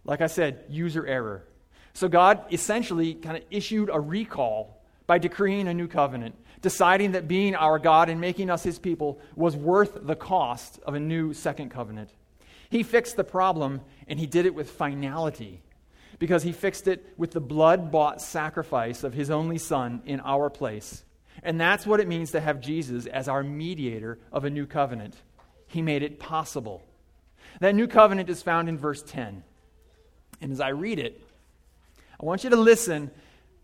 Like 0.05 0.21
I 0.21 0.27
said, 0.27 0.65
user 0.69 1.07
error. 1.07 1.45
So 1.93 2.09
God 2.09 2.45
essentially 2.53 3.15
kind 3.15 3.37
of 3.37 3.43
issued 3.51 3.91
a 3.93 3.99
recall 3.99 4.83
by 5.07 5.19
decreeing 5.19 5.67
a 5.67 5.75
new 5.75 5.89
covenant, 5.89 6.37
deciding 6.63 7.13
that 7.13 7.27
being 7.27 7.57
our 7.57 7.79
God 7.79 8.09
and 8.09 8.21
making 8.21 8.49
us 8.49 8.63
his 8.63 8.79
people 8.79 9.21
was 9.35 9.57
worth 9.57 9.99
the 10.01 10.15
cost 10.15 10.79
of 10.85 10.95
a 10.95 11.01
new 11.01 11.35
second 11.35 11.71
covenant. 11.71 12.11
He 12.71 12.85
fixed 12.85 13.17
the 13.17 13.25
problem, 13.25 13.81
and 14.07 14.21
he 14.21 14.27
did 14.27 14.47
it 14.47 14.55
with 14.55 14.71
finality 14.71 15.63
because 16.21 16.43
he 16.43 16.53
fixed 16.53 16.87
it 16.87 17.15
with 17.17 17.33
the 17.33 17.41
blood 17.41 17.91
bought 17.91 18.21
sacrifice 18.21 19.03
of 19.03 19.15
his 19.15 19.31
only 19.31 19.59
son 19.59 20.03
in 20.05 20.21
our 20.21 20.51
place. 20.51 21.03
And 21.43 21.59
that's 21.59 21.87
what 21.87 21.99
it 21.99 22.07
means 22.07 22.33
to 22.33 22.41
have 22.41 22.61
Jesus 22.61 23.07
as 23.07 23.27
our 23.27 23.43
mediator 23.43 24.19
of 24.31 24.45
a 24.45 24.51
new 24.51 24.67
covenant. 24.67 25.17
He 25.67 25.81
made 25.81 26.03
it 26.03 26.21
possible. 26.21 26.83
That 27.61 27.75
new 27.75 27.89
covenant 27.89 28.29
is 28.29 28.43
found 28.43 28.69
in 28.69 28.77
verse 28.77 29.03
10. 29.03 29.43
And 30.43 30.53
as 30.53 30.61
I 30.61 30.69
read 30.69 30.99
it, 30.99 31.27
I 32.21 32.27
want 32.27 32.45
you 32.45 32.51
to 32.51 32.57
listen 32.57 33.11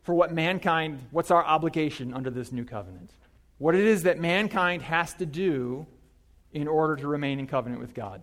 for 0.03 0.14
what 0.14 0.33
mankind, 0.33 1.01
what's 1.11 1.31
our 1.31 1.45
obligation 1.45 2.14
under 2.14 2.31
this 2.31 2.53
new 2.53 2.64
covenant. 2.64 3.11
What 3.59 3.75
it 3.75 3.85
is 3.85 4.05
that 4.05 4.19
mankind 4.19 4.81
has 4.81 5.12
to 5.14 5.27
do 5.27 5.87
in 6.53 6.69
order 6.69 6.97
to 6.97 7.07
remain 7.07 7.38
in 7.38 7.47
covenant 7.47 7.83
with 7.83 7.92
God. 7.92 8.23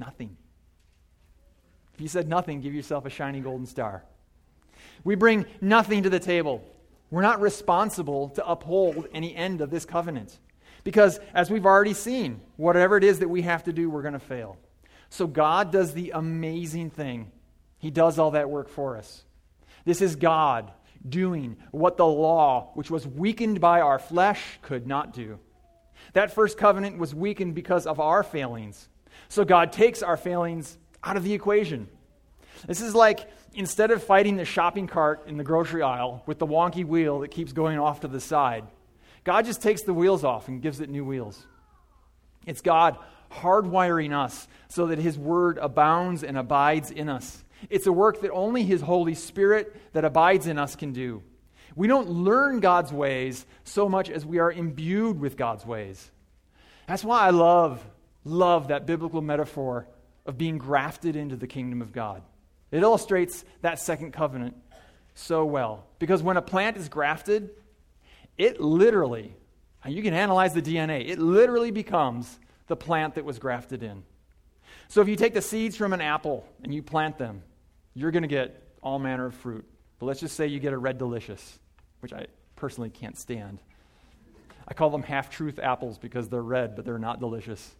Nothing. 0.00 0.36
If 1.94 2.00
you 2.00 2.08
said 2.08 2.26
nothing, 2.26 2.62
give 2.62 2.74
yourself 2.74 3.04
a 3.04 3.10
shiny 3.10 3.40
golden 3.40 3.66
star. 3.66 4.02
We 5.04 5.14
bring 5.14 5.44
nothing 5.60 6.04
to 6.04 6.10
the 6.10 6.18
table. 6.18 6.64
We're 7.10 7.20
not 7.20 7.42
responsible 7.42 8.30
to 8.30 8.48
uphold 8.48 9.08
any 9.12 9.36
end 9.36 9.60
of 9.60 9.70
this 9.70 9.84
covenant. 9.84 10.38
Because, 10.84 11.20
as 11.34 11.50
we've 11.50 11.66
already 11.66 11.92
seen, 11.92 12.40
whatever 12.56 12.96
it 12.96 13.04
is 13.04 13.18
that 13.18 13.28
we 13.28 13.42
have 13.42 13.64
to 13.64 13.74
do, 13.74 13.90
we're 13.90 14.00
going 14.00 14.14
to 14.14 14.18
fail. 14.18 14.56
So, 15.10 15.26
God 15.26 15.70
does 15.70 15.92
the 15.92 16.12
amazing 16.12 16.88
thing. 16.88 17.30
He 17.78 17.90
does 17.90 18.18
all 18.18 18.30
that 18.30 18.48
work 18.48 18.70
for 18.70 18.96
us. 18.96 19.24
This 19.84 20.00
is 20.00 20.16
God 20.16 20.72
doing 21.06 21.58
what 21.72 21.98
the 21.98 22.06
law, 22.06 22.70
which 22.72 22.90
was 22.90 23.06
weakened 23.06 23.60
by 23.60 23.82
our 23.82 23.98
flesh, 23.98 24.58
could 24.62 24.86
not 24.86 25.12
do. 25.12 25.38
That 26.14 26.32
first 26.32 26.56
covenant 26.56 26.96
was 26.96 27.14
weakened 27.14 27.54
because 27.54 27.86
of 27.86 28.00
our 28.00 28.22
failings. 28.22 28.88
So 29.30 29.44
God 29.44 29.72
takes 29.72 30.02
our 30.02 30.16
failings 30.16 30.76
out 31.04 31.16
of 31.16 31.22
the 31.22 31.32
equation. 31.32 31.88
This 32.66 32.80
is 32.80 32.96
like 32.96 33.30
instead 33.54 33.92
of 33.92 34.02
fighting 34.02 34.36
the 34.36 34.44
shopping 34.44 34.88
cart 34.88 35.22
in 35.28 35.36
the 35.36 35.44
grocery 35.44 35.82
aisle 35.82 36.22
with 36.26 36.40
the 36.40 36.46
wonky 36.46 36.84
wheel 36.84 37.20
that 37.20 37.30
keeps 37.30 37.52
going 37.52 37.78
off 37.78 38.00
to 38.00 38.08
the 38.08 38.20
side, 38.20 38.64
God 39.22 39.46
just 39.46 39.62
takes 39.62 39.82
the 39.82 39.94
wheels 39.94 40.24
off 40.24 40.48
and 40.48 40.60
gives 40.60 40.80
it 40.80 40.90
new 40.90 41.04
wheels. 41.04 41.46
It's 42.44 42.60
God 42.60 42.98
hardwiring 43.30 44.12
us 44.12 44.48
so 44.68 44.88
that 44.88 44.98
His 44.98 45.16
Word 45.16 45.58
abounds 45.58 46.24
and 46.24 46.36
abides 46.36 46.90
in 46.90 47.08
us. 47.08 47.44
It's 47.68 47.86
a 47.86 47.92
work 47.92 48.22
that 48.22 48.32
only 48.32 48.64
His 48.64 48.80
Holy 48.80 49.14
Spirit 49.14 49.76
that 49.92 50.04
abides 50.04 50.48
in 50.48 50.58
us 50.58 50.74
can 50.74 50.92
do. 50.92 51.22
We 51.76 51.86
don't 51.86 52.10
learn 52.10 52.58
God's 52.58 52.92
ways 52.92 53.46
so 53.62 53.88
much 53.88 54.10
as 54.10 54.26
we 54.26 54.40
are 54.40 54.50
imbued 54.50 55.20
with 55.20 55.36
God's 55.36 55.64
ways. 55.64 56.10
That's 56.88 57.04
why 57.04 57.20
I 57.20 57.30
love 57.30 57.86
love 58.24 58.68
that 58.68 58.86
biblical 58.86 59.22
metaphor 59.22 59.86
of 60.26 60.36
being 60.36 60.58
grafted 60.58 61.16
into 61.16 61.36
the 61.36 61.46
kingdom 61.46 61.80
of 61.82 61.92
God. 61.92 62.22
It 62.70 62.82
illustrates 62.82 63.44
that 63.62 63.78
second 63.78 64.12
covenant 64.12 64.56
so 65.14 65.44
well. 65.44 65.86
Because 65.98 66.22
when 66.22 66.36
a 66.36 66.42
plant 66.42 66.76
is 66.76 66.88
grafted, 66.88 67.50
it 68.38 68.60
literally, 68.60 69.34
you 69.86 70.02
can 70.02 70.14
analyze 70.14 70.54
the 70.54 70.62
DNA, 70.62 71.08
it 71.08 71.18
literally 71.18 71.70
becomes 71.70 72.38
the 72.68 72.76
plant 72.76 73.16
that 73.16 73.24
was 73.24 73.38
grafted 73.38 73.82
in. 73.82 74.02
So 74.88 75.00
if 75.00 75.08
you 75.08 75.16
take 75.16 75.34
the 75.34 75.42
seeds 75.42 75.76
from 75.76 75.92
an 75.92 76.00
apple 76.00 76.46
and 76.62 76.72
you 76.72 76.82
plant 76.82 77.18
them, 77.18 77.42
you're 77.94 78.10
going 78.10 78.22
to 78.22 78.28
get 78.28 78.62
all 78.82 78.98
manner 78.98 79.26
of 79.26 79.34
fruit. 79.34 79.64
But 79.98 80.06
let's 80.06 80.20
just 80.20 80.36
say 80.36 80.46
you 80.46 80.60
get 80.60 80.72
a 80.72 80.78
red 80.78 80.98
delicious. 80.98 81.58
which 82.00 82.12
I 82.12 82.26
personally 82.56 82.90
can't 82.90 83.16
stand. 83.16 83.58
I 84.66 84.74
call 84.74 84.90
them 84.90 85.02
half 85.02 85.30
truth 85.30 85.58
apples 85.58 85.98
because 85.98 86.28
they're 86.28 86.42
red, 86.42 86.76
but 86.76 86.84
they're 86.84 86.98
not 86.98 87.20
delicious. 87.20 87.74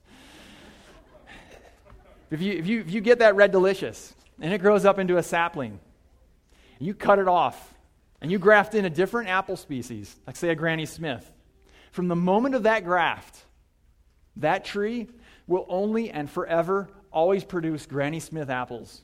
If 2.30 2.40
you, 2.40 2.52
if, 2.52 2.66
you, 2.66 2.80
if 2.80 2.90
you 2.90 3.00
get 3.00 3.18
that 3.18 3.34
red 3.34 3.50
delicious 3.50 4.14
and 4.40 4.52
it 4.52 4.58
grows 4.58 4.84
up 4.84 4.98
into 4.98 5.16
a 5.16 5.22
sapling, 5.22 5.80
you 6.78 6.94
cut 6.94 7.18
it 7.18 7.28
off 7.28 7.74
and 8.20 8.30
you 8.30 8.38
graft 8.38 8.74
in 8.74 8.84
a 8.84 8.90
different 8.90 9.28
apple 9.28 9.56
species, 9.56 10.14
like 10.26 10.36
say 10.36 10.50
a 10.50 10.54
Granny 10.54 10.86
Smith, 10.86 11.30
from 11.90 12.08
the 12.08 12.16
moment 12.16 12.54
of 12.54 12.62
that 12.62 12.84
graft, 12.84 13.44
that 14.36 14.64
tree 14.64 15.08
will 15.46 15.66
only 15.68 16.10
and 16.10 16.30
forever 16.30 16.88
always 17.12 17.44
produce 17.44 17.86
Granny 17.86 18.20
Smith 18.20 18.48
apples. 18.48 19.02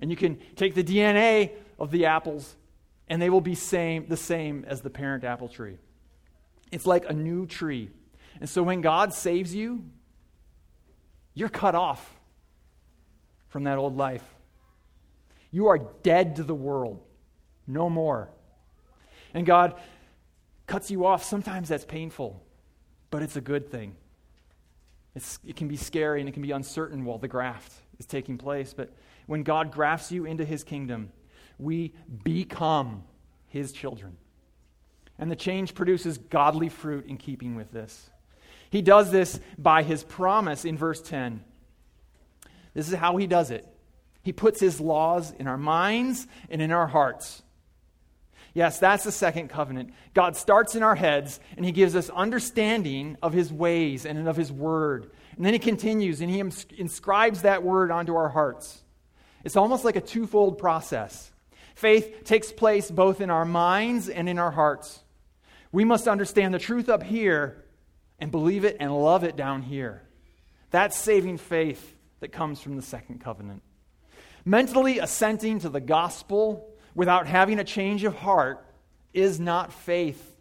And 0.00 0.10
you 0.10 0.16
can 0.16 0.38
take 0.56 0.74
the 0.74 0.82
DNA 0.84 1.52
of 1.78 1.92
the 1.92 2.06
apples 2.06 2.56
and 3.08 3.22
they 3.22 3.30
will 3.30 3.40
be 3.40 3.54
same, 3.54 4.06
the 4.08 4.16
same 4.16 4.64
as 4.66 4.80
the 4.80 4.90
parent 4.90 5.24
apple 5.24 5.48
tree. 5.48 5.78
It's 6.72 6.86
like 6.86 7.08
a 7.08 7.12
new 7.12 7.46
tree. 7.46 7.90
And 8.40 8.48
so 8.48 8.62
when 8.62 8.80
God 8.80 9.14
saves 9.14 9.54
you, 9.54 9.84
you're 11.34 11.48
cut 11.48 11.74
off 11.74 12.17
from 13.48 13.64
that 13.64 13.78
old 13.78 13.96
life. 13.96 14.24
You 15.50 15.68
are 15.68 15.78
dead 15.78 16.36
to 16.36 16.42
the 16.42 16.54
world. 16.54 17.00
No 17.66 17.88
more. 17.88 18.28
And 19.34 19.46
God 19.46 19.74
cuts 20.66 20.90
you 20.90 21.06
off. 21.06 21.24
Sometimes 21.24 21.68
that's 21.68 21.84
painful, 21.84 22.42
but 23.10 23.22
it's 23.22 23.36
a 23.36 23.40
good 23.40 23.70
thing. 23.70 23.96
It's, 25.14 25.38
it 25.44 25.56
can 25.56 25.68
be 25.68 25.76
scary 25.76 26.20
and 26.20 26.28
it 26.28 26.32
can 26.32 26.42
be 26.42 26.52
uncertain 26.52 27.04
while 27.04 27.18
the 27.18 27.28
graft 27.28 27.72
is 27.98 28.06
taking 28.06 28.38
place. 28.38 28.74
But 28.74 28.92
when 29.26 29.42
God 29.42 29.72
grafts 29.72 30.12
you 30.12 30.24
into 30.24 30.44
his 30.44 30.62
kingdom, 30.62 31.10
we 31.58 31.92
become 32.22 33.02
his 33.48 33.72
children. 33.72 34.16
And 35.18 35.30
the 35.30 35.36
change 35.36 35.74
produces 35.74 36.18
godly 36.18 36.68
fruit 36.68 37.06
in 37.06 37.16
keeping 37.16 37.56
with 37.56 37.72
this. 37.72 38.10
He 38.70 38.82
does 38.82 39.10
this 39.10 39.40
by 39.56 39.82
his 39.82 40.04
promise 40.04 40.64
in 40.64 40.76
verse 40.76 41.00
10. 41.00 41.42
This 42.78 42.86
is 42.86 42.94
how 42.94 43.16
he 43.16 43.26
does 43.26 43.50
it. 43.50 43.66
He 44.22 44.32
puts 44.32 44.60
his 44.60 44.80
laws 44.80 45.32
in 45.32 45.48
our 45.48 45.56
minds 45.58 46.28
and 46.48 46.62
in 46.62 46.70
our 46.70 46.86
hearts. 46.86 47.42
Yes, 48.54 48.78
that's 48.78 49.02
the 49.02 49.10
second 49.10 49.48
covenant. 49.48 49.92
God 50.14 50.36
starts 50.36 50.76
in 50.76 50.84
our 50.84 50.94
heads 50.94 51.40
and 51.56 51.66
he 51.66 51.72
gives 51.72 51.96
us 51.96 52.08
understanding 52.08 53.16
of 53.20 53.32
his 53.32 53.52
ways 53.52 54.06
and 54.06 54.28
of 54.28 54.36
his 54.36 54.52
word. 54.52 55.10
And 55.34 55.44
then 55.44 55.54
he 55.54 55.58
continues 55.58 56.20
and 56.20 56.30
he 56.30 56.38
inscribes 56.38 57.42
that 57.42 57.64
word 57.64 57.90
onto 57.90 58.14
our 58.14 58.28
hearts. 58.28 58.80
It's 59.42 59.56
almost 59.56 59.84
like 59.84 59.96
a 59.96 60.00
twofold 60.00 60.58
process. 60.58 61.32
Faith 61.74 62.22
takes 62.22 62.52
place 62.52 62.92
both 62.92 63.20
in 63.20 63.28
our 63.28 63.44
minds 63.44 64.08
and 64.08 64.28
in 64.28 64.38
our 64.38 64.52
hearts. 64.52 65.00
We 65.72 65.84
must 65.84 66.06
understand 66.06 66.54
the 66.54 66.60
truth 66.60 66.88
up 66.88 67.02
here 67.02 67.64
and 68.20 68.30
believe 68.30 68.64
it 68.64 68.76
and 68.78 68.96
love 68.96 69.24
it 69.24 69.34
down 69.34 69.62
here. 69.62 70.04
That's 70.70 70.96
saving 70.96 71.38
faith 71.38 71.96
that 72.20 72.32
comes 72.32 72.60
from 72.60 72.76
the 72.76 72.82
second 72.82 73.20
covenant. 73.20 73.62
Mentally 74.44 74.98
assenting 74.98 75.60
to 75.60 75.68
the 75.68 75.80
gospel 75.80 76.74
without 76.94 77.26
having 77.26 77.58
a 77.58 77.64
change 77.64 78.04
of 78.04 78.16
heart 78.16 78.64
is 79.12 79.38
not 79.38 79.72
faith. 79.72 80.36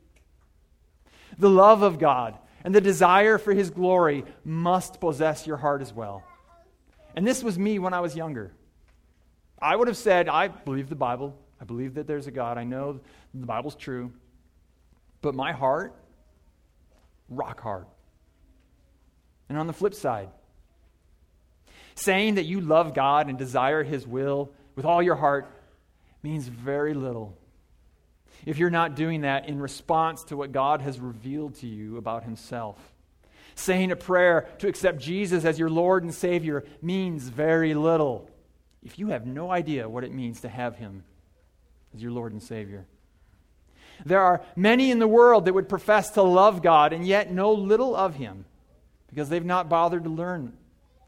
The 1.37 1.49
love 1.49 1.81
of 1.81 1.99
God 1.99 2.37
and 2.63 2.73
the 2.73 2.81
desire 2.81 3.37
for 3.37 3.53
his 3.53 3.69
glory 3.69 4.25
must 4.43 4.99
possess 4.99 5.45
your 5.45 5.57
heart 5.57 5.81
as 5.81 5.93
well. 5.93 6.23
And 7.15 7.25
this 7.25 7.43
was 7.43 7.57
me 7.57 7.79
when 7.79 7.93
I 7.93 8.01
was 8.01 8.15
younger. 8.15 8.51
I 9.59 9.75
would 9.75 9.87
have 9.87 9.97
said, 9.97 10.29
I 10.29 10.47
believe 10.47 10.89
the 10.89 10.95
Bible. 10.95 11.37
I 11.59 11.65
believe 11.65 11.95
that 11.95 12.07
there's 12.07 12.27
a 12.27 12.31
God. 12.31 12.57
I 12.57 12.63
know 12.63 12.99
the 13.33 13.45
Bible's 13.45 13.75
true. 13.75 14.11
But 15.21 15.33
my 15.33 15.51
heart, 15.51 15.95
rock 17.29 17.59
hard. 17.61 17.85
And 19.49 19.57
on 19.57 19.67
the 19.67 19.73
flip 19.73 19.93
side, 19.93 20.29
saying 21.97 22.35
that 22.35 22.45
you 22.45 22.61
love 22.61 22.93
God 22.93 23.27
and 23.27 23.37
desire 23.37 23.83
His 23.83 24.05
will 24.05 24.51
with 24.75 24.85
all 24.85 25.01
your 25.01 25.15
heart 25.15 25.49
means 26.23 26.47
very 26.47 26.93
little 26.93 27.37
if 28.45 28.57
you're 28.57 28.69
not 28.69 28.95
doing 28.95 29.21
that 29.21 29.49
in 29.49 29.59
response 29.59 30.23
to 30.25 30.37
what 30.37 30.51
God 30.51 30.81
has 30.81 30.99
revealed 30.99 31.55
to 31.55 31.67
you 31.67 31.97
about 31.97 32.23
Himself. 32.23 32.77
Saying 33.55 33.91
a 33.91 33.95
prayer 33.95 34.47
to 34.59 34.67
accept 34.67 34.99
Jesus 34.99 35.43
as 35.43 35.57
your 35.57 35.69
Lord 35.69 36.03
and 36.03 36.13
Savior 36.13 36.63
means 36.81 37.23
very 37.23 37.73
little 37.73 38.29
if 38.83 38.99
you 38.99 39.07
have 39.07 39.25
no 39.25 39.51
idea 39.51 39.89
what 39.89 40.03
it 40.03 40.13
means 40.13 40.41
to 40.41 40.49
have 40.49 40.75
Him 40.75 41.03
as 41.93 42.01
your 42.01 42.11
Lord 42.11 42.31
and 42.31 42.41
Savior. 42.41 42.85
There 44.05 44.21
are 44.21 44.41
many 44.55 44.91
in 44.91 44.99
the 44.99 45.07
world 45.07 45.45
that 45.45 45.53
would 45.53 45.67
profess 45.67 46.11
to 46.11 46.21
love 46.21 46.61
God 46.61 46.93
and 46.93 47.05
yet 47.05 47.31
know 47.31 47.51
little 47.51 47.95
of 47.95 48.15
Him 48.15 48.45
because 49.09 49.27
they've 49.27 49.43
not 49.43 49.69
bothered 49.69 50.03
to 50.03 50.09
learn 50.09 50.53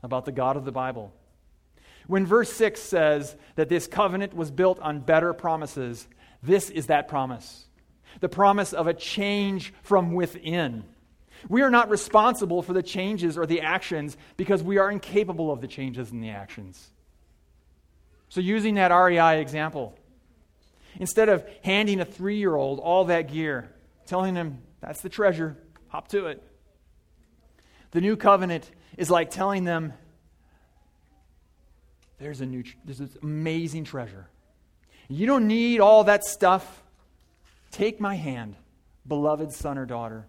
about 0.03 0.25
the 0.25 0.31
God 0.31 0.57
of 0.57 0.65
the 0.65 0.71
Bible. 0.71 1.13
When 2.07 2.25
verse 2.25 2.51
6 2.53 2.81
says 2.81 3.35
that 3.55 3.69
this 3.69 3.87
covenant 3.87 4.33
was 4.33 4.51
built 4.51 4.79
on 4.79 4.99
better 4.99 5.33
promises, 5.33 6.07
this 6.41 6.69
is 6.69 6.87
that 6.87 7.07
promise 7.07 7.65
the 8.21 8.29
promise 8.29 8.73
of 8.73 8.87
a 8.87 8.93
change 8.93 9.71
from 9.83 10.13
within. 10.13 10.83
We 11.47 11.61
are 11.61 11.69
not 11.69 11.89
responsible 11.89 12.63
for 12.63 12.73
the 12.73 12.81
changes 12.81 13.37
or 13.37 13.45
the 13.45 13.61
actions 13.61 14.17
because 14.35 14.63
we 14.63 14.79
are 14.79 14.89
incapable 14.89 15.51
of 15.51 15.61
the 15.61 15.67
changes 15.67 16.11
and 16.11 16.21
the 16.21 16.31
actions. 16.31 16.89
So, 18.27 18.41
using 18.41 18.75
that 18.75 18.91
REI 18.91 19.39
example, 19.39 19.95
Instead 20.97 21.29
of 21.29 21.45
handing 21.63 21.99
a 21.99 22.05
three 22.05 22.37
year 22.37 22.55
old 22.55 22.79
all 22.79 23.05
that 23.05 23.31
gear, 23.31 23.69
telling 24.05 24.35
him, 24.35 24.59
that's 24.81 25.01
the 25.01 25.09
treasure, 25.09 25.57
hop 25.87 26.07
to 26.09 26.27
it. 26.27 26.43
The 27.91 28.01
new 28.01 28.15
covenant 28.15 28.69
is 28.99 29.09
like 29.09 29.31
telling 29.31 29.63
them, 29.63 29.93
there's, 32.19 32.41
a 32.41 32.45
new, 32.45 32.65
there's 32.83 32.97
this 32.97 33.17
amazing 33.23 33.85
treasure. 33.85 34.27
You 35.07 35.25
don't 35.25 35.47
need 35.47 35.79
all 35.79 36.03
that 36.03 36.25
stuff. 36.25 36.83
Take 37.71 38.01
my 38.01 38.15
hand, 38.15 38.57
beloved 39.07 39.53
son 39.53 39.77
or 39.77 39.85
daughter, 39.85 40.27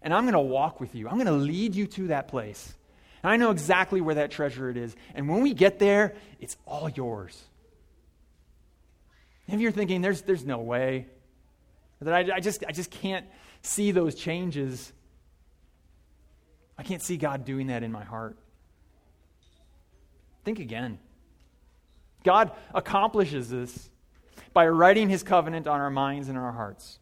and 0.00 0.14
I'm 0.14 0.24
going 0.24 0.32
to 0.32 0.40
walk 0.40 0.80
with 0.80 0.94
you. 0.94 1.06
I'm 1.06 1.16
going 1.16 1.26
to 1.26 1.32
lead 1.32 1.74
you 1.74 1.86
to 1.86 2.06
that 2.08 2.28
place. 2.28 2.74
And 3.22 3.30
I 3.30 3.36
know 3.36 3.50
exactly 3.50 4.00
where 4.00 4.14
that 4.14 4.30
treasure 4.30 4.70
it 4.70 4.78
is. 4.78 4.96
And 5.14 5.28
when 5.28 5.42
we 5.42 5.52
get 5.52 5.78
there, 5.78 6.14
it's 6.40 6.56
all 6.66 6.88
yours. 6.88 7.38
Maybe 9.46 9.62
you're 9.62 9.72
thinking, 9.72 10.00
there's, 10.00 10.22
there's 10.22 10.46
no 10.46 10.58
way. 10.58 11.08
That 12.00 12.14
I, 12.14 12.36
I, 12.36 12.40
just, 12.40 12.64
I 12.66 12.72
just 12.72 12.90
can't 12.90 13.26
see 13.60 13.90
those 13.90 14.14
changes. 14.14 14.92
I 16.78 16.82
can't 16.84 17.02
see 17.02 17.16
God 17.16 17.44
doing 17.44 17.66
that 17.68 17.82
in 17.82 17.90
my 17.90 18.04
heart. 18.04 18.36
Think 20.44 20.60
again. 20.60 20.98
God 22.24 22.52
accomplishes 22.74 23.50
this 23.50 23.90
by 24.52 24.68
writing 24.68 25.08
his 25.08 25.22
covenant 25.22 25.66
on 25.66 25.80
our 25.80 25.90
minds 25.90 26.28
and 26.28 26.38
our 26.38 26.52
hearts. 26.52 26.98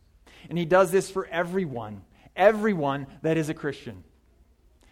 And 0.49 0.59
he 0.59 0.65
does 0.65 0.91
this 0.91 1.11
for 1.11 1.27
everyone, 1.27 2.03
everyone 2.35 3.07
that 3.23 3.37
is 3.37 3.49
a 3.49 3.55
Christian. 3.55 4.05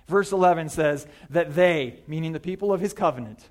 Verse 0.06 0.32
11 0.32 0.68
says 0.68 1.06
that 1.30 1.54
they, 1.54 2.00
meaning 2.06 2.32
the 2.32 2.40
people 2.40 2.72
of 2.72 2.80
his 2.80 2.92
covenant, 2.92 3.48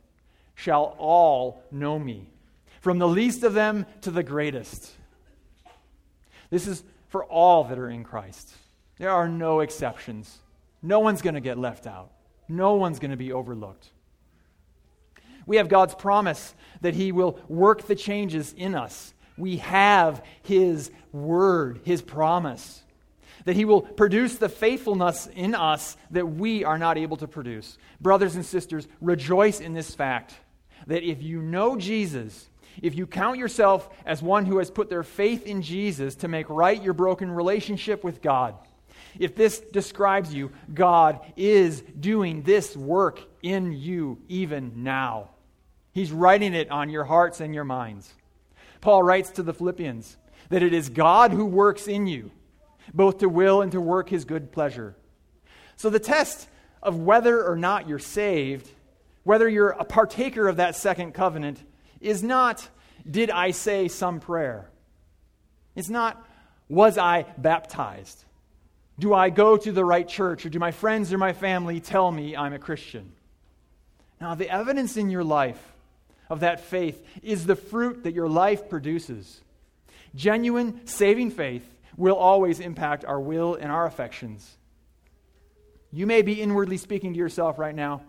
shall 0.55 0.95
all 0.99 1.63
know 1.71 1.97
me 1.97 2.29
from 2.81 2.99
the 2.99 3.07
least 3.07 3.43
of 3.43 3.53
them 3.53 3.85
to 4.01 4.11
the 4.11 4.23
greatest. 4.23 4.91
This 6.49 6.67
is 6.67 6.83
for 7.07 7.23
all 7.25 7.63
that 7.65 7.79
are 7.79 7.89
in 7.89 8.03
Christ. 8.03 8.53
There 8.97 9.09
are 9.09 9.27
no 9.27 9.61
exceptions. 9.61 10.37
No 10.83 10.99
one's 10.99 11.21
going 11.21 11.35
to 11.35 11.41
get 11.41 11.57
left 11.57 11.87
out, 11.87 12.11
no 12.47 12.75
one's 12.75 12.99
going 12.99 13.11
to 13.11 13.17
be 13.17 13.31
overlooked. 13.31 13.87
We 15.45 15.57
have 15.57 15.69
God's 15.69 15.95
promise 15.95 16.53
that 16.81 16.93
He 16.93 17.11
will 17.11 17.39
work 17.47 17.87
the 17.87 17.95
changes 17.95 18.53
in 18.53 18.75
us. 18.75 19.13
We 19.37 19.57
have 19.57 20.23
His 20.43 20.91
word, 21.11 21.81
His 21.83 22.01
promise. 22.01 22.81
That 23.45 23.55
He 23.55 23.65
will 23.65 23.81
produce 23.81 24.37
the 24.37 24.47
faithfulness 24.47 25.27
in 25.27 25.53
us 25.55 25.97
that 26.11 26.25
we 26.25 26.63
are 26.63 26.77
not 26.77 26.97
able 26.97 27.17
to 27.17 27.27
produce. 27.27 27.77
Brothers 27.99 28.35
and 28.35 28.45
sisters, 28.45 28.87
rejoice 29.01 29.59
in 29.59 29.73
this 29.73 29.93
fact 29.93 30.33
that 30.87 31.03
if 31.03 31.21
you 31.21 31.41
know 31.41 31.75
Jesus, 31.75 32.49
if 32.81 32.95
you 32.95 33.05
count 33.05 33.37
yourself 33.37 33.89
as 34.05 34.21
one 34.21 34.45
who 34.45 34.59
has 34.59 34.71
put 34.71 34.89
their 34.89 35.03
faith 35.03 35.45
in 35.45 35.61
Jesus 35.61 36.15
to 36.15 36.27
make 36.27 36.49
right 36.49 36.81
your 36.81 36.93
broken 36.93 37.31
relationship 37.31 38.03
with 38.03 38.21
God, 38.21 38.55
if 39.19 39.35
this 39.35 39.59
describes 39.59 40.33
you, 40.33 40.51
God 40.73 41.19
is 41.35 41.81
doing 41.81 42.43
this 42.43 42.75
work 42.75 43.21
in 43.41 43.73
you 43.73 44.19
even 44.27 44.83
now. 44.83 45.29
He's 45.91 46.11
writing 46.11 46.53
it 46.53 46.71
on 46.71 46.89
your 46.89 47.03
hearts 47.03 47.39
and 47.39 47.53
your 47.53 47.63
minds. 47.63 48.13
Paul 48.81 49.03
writes 49.03 49.29
to 49.31 49.43
the 49.43 49.53
Philippians 49.53 50.17
that 50.49 50.63
it 50.63 50.73
is 50.73 50.89
God 50.89 51.31
who 51.31 51.45
works 51.45 51.87
in 51.87 52.07
you, 52.07 52.31
both 52.93 53.19
to 53.19 53.29
will 53.29 53.61
and 53.61 53.71
to 53.71 53.79
work 53.79 54.09
his 54.09 54.25
good 54.25 54.51
pleasure. 54.51 54.95
So 55.75 55.89
the 55.89 55.99
test 55.99 56.47
of 56.81 56.99
whether 56.99 57.43
or 57.43 57.55
not 57.55 57.87
you're 57.87 57.99
saved, 57.99 58.69
whether 59.23 59.47
you're 59.47 59.69
a 59.69 59.85
partaker 59.85 60.47
of 60.47 60.57
that 60.57 60.75
second 60.75 61.13
covenant, 61.13 61.63
is 62.01 62.21
not, 62.23 62.67
did 63.09 63.29
I 63.31 63.51
say 63.51 63.87
some 63.87 64.19
prayer? 64.19 64.69
It's 65.75 65.89
not, 65.89 66.27
Was 66.69 66.97
I 66.97 67.25
baptized? 67.37 68.25
Do 68.99 69.13
I 69.13 69.29
go 69.29 69.57
to 69.57 69.71
the 69.71 69.83
right 69.83 70.07
church? 70.07 70.45
Or 70.45 70.49
do 70.49 70.59
my 70.59 70.71
friends 70.71 71.11
or 71.11 71.17
my 71.17 71.33
family 71.33 71.79
tell 71.79 72.11
me 72.11 72.35
I'm 72.35 72.53
a 72.53 72.59
Christian? 72.59 73.11
Now, 74.21 74.35
the 74.35 74.49
evidence 74.49 74.97
in 74.97 75.09
your 75.09 75.23
life 75.23 75.61
of 76.29 76.41
that 76.41 76.61
faith 76.61 77.03
is 77.21 77.45
the 77.45 77.55
fruit 77.55 78.03
that 78.03 78.13
your 78.13 78.29
life 78.29 78.69
produces. 78.69 79.41
Genuine, 80.15 80.85
saving 80.85 81.31
faith 81.31 81.67
will 81.97 82.15
always 82.15 82.59
impact 82.59 83.05
our 83.05 83.19
will 83.19 83.55
and 83.55 83.71
our 83.71 83.85
affections. 83.85 84.57
You 85.91 86.07
may 86.07 86.21
be 86.21 86.41
inwardly 86.41 86.77
speaking 86.77 87.13
to 87.13 87.19
yourself 87.19 87.59
right 87.59 87.75
now. 87.75 88.01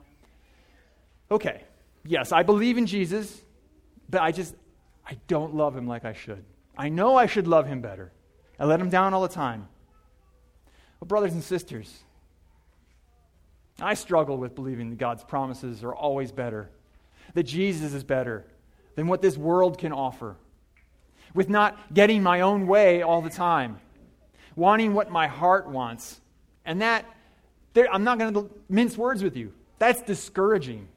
Okay, 1.30 1.62
yes, 2.04 2.32
I 2.32 2.42
believe 2.42 2.78
in 2.78 2.86
Jesus, 2.86 3.42
but 4.08 4.22
I 4.22 4.32
just, 4.32 4.54
I 5.06 5.18
don't 5.26 5.54
love 5.54 5.76
him 5.76 5.86
like 5.86 6.04
I 6.04 6.12
should. 6.12 6.44
I 6.76 6.88
know 6.88 7.16
I 7.16 7.26
should 7.26 7.46
love 7.46 7.66
him 7.66 7.80
better. 7.80 8.12
I 8.58 8.64
let 8.66 8.80
him 8.80 8.88
down 8.88 9.14
all 9.14 9.22
the 9.22 9.28
time. 9.28 9.68
Brothers 11.02 11.32
and 11.32 11.42
sisters, 11.42 12.02
I 13.80 13.94
struggle 13.94 14.38
with 14.38 14.54
believing 14.54 14.90
that 14.90 14.98
God's 14.98 15.22
promises 15.24 15.84
are 15.84 15.94
always 15.94 16.32
better, 16.32 16.70
that 17.34 17.42
Jesus 17.42 17.92
is 17.92 18.04
better 18.04 18.46
than 18.94 19.06
what 19.06 19.20
this 19.20 19.36
world 19.36 19.76
can 19.76 19.92
offer, 19.92 20.36
with 21.34 21.48
not 21.48 21.92
getting 21.92 22.22
my 22.22 22.40
own 22.40 22.66
way 22.66 23.02
all 23.02 23.20
the 23.20 23.28
time, 23.28 23.80
wanting 24.56 24.94
what 24.94 25.10
my 25.10 25.26
heart 25.26 25.68
wants. 25.68 26.20
And 26.64 26.80
that, 26.80 27.04
I'm 27.76 28.04
not 28.04 28.18
going 28.18 28.32
to 28.34 28.50
mince 28.68 28.96
words 28.96 29.22
with 29.22 29.36
you. 29.36 29.52
That's 29.78 30.00
discouraging. 30.00 30.88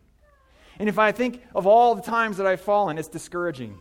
And 0.80 0.88
if 0.88 1.00
I 1.00 1.12
think 1.12 1.42
of 1.56 1.66
all 1.66 1.96
the 1.96 2.04
times 2.04 2.38
that 2.38 2.46
I've 2.46 2.62
fallen, 2.62 2.98
it's 2.98 3.08
discouraging. 3.08 3.78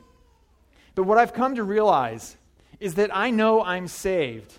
But 0.94 1.04
what 1.04 1.18
I've 1.18 1.34
come 1.34 1.54
to 1.56 1.62
realize 1.62 2.36
is 2.80 2.94
that 2.94 3.14
I 3.14 3.30
know 3.30 3.62
I'm 3.62 3.86
saved. 3.86 4.54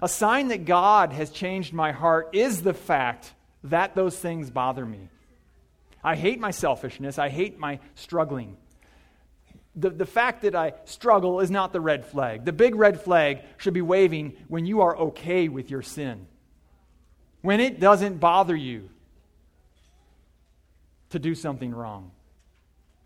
A 0.00 0.08
sign 0.08 0.48
that 0.48 0.64
God 0.64 1.12
has 1.12 1.30
changed 1.30 1.72
my 1.72 1.92
heart 1.92 2.30
is 2.32 2.62
the 2.62 2.74
fact 2.74 3.32
that 3.64 3.94
those 3.94 4.16
things 4.16 4.50
bother 4.50 4.86
me. 4.86 5.08
I 6.04 6.14
hate 6.14 6.38
my 6.38 6.52
selfishness. 6.52 7.18
I 7.18 7.28
hate 7.28 7.58
my 7.58 7.80
struggling. 7.96 8.56
The, 9.74 9.90
the 9.90 10.06
fact 10.06 10.42
that 10.42 10.54
I 10.54 10.74
struggle 10.84 11.40
is 11.40 11.50
not 11.50 11.72
the 11.72 11.80
red 11.80 12.06
flag. 12.06 12.44
The 12.44 12.52
big 12.52 12.74
red 12.74 13.00
flag 13.00 13.40
should 13.56 13.74
be 13.74 13.82
waving 13.82 14.36
when 14.48 14.66
you 14.66 14.80
are 14.80 14.96
okay 14.96 15.48
with 15.48 15.70
your 15.70 15.82
sin, 15.82 16.26
when 17.42 17.60
it 17.60 17.80
doesn't 17.80 18.18
bother 18.18 18.56
you 18.56 18.90
to 21.10 21.18
do 21.18 21.34
something 21.34 21.72
wrong, 21.72 22.10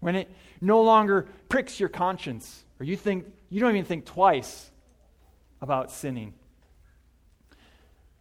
when 0.00 0.16
it 0.16 0.30
no 0.60 0.82
longer 0.82 1.28
pricks 1.48 1.80
your 1.80 1.88
conscience, 1.88 2.64
or 2.80 2.84
you 2.84 2.96
think 2.96 3.26
you 3.48 3.60
don't 3.60 3.70
even 3.70 3.84
think 3.84 4.04
twice 4.04 4.70
about 5.60 5.90
sinning. 5.90 6.34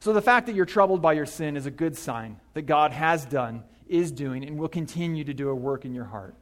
So, 0.01 0.13
the 0.13 0.21
fact 0.21 0.47
that 0.47 0.55
you're 0.55 0.65
troubled 0.65 1.03
by 1.03 1.13
your 1.13 1.27
sin 1.27 1.55
is 1.55 1.67
a 1.67 1.71
good 1.71 1.95
sign 1.95 2.39
that 2.55 2.63
God 2.63 2.91
has 2.91 3.23
done, 3.23 3.63
is 3.87 4.11
doing, 4.11 4.43
and 4.43 4.57
will 4.57 4.67
continue 4.67 5.23
to 5.23 5.33
do 5.33 5.49
a 5.49 5.55
work 5.55 5.85
in 5.85 5.93
your 5.93 6.05
heart. 6.05 6.33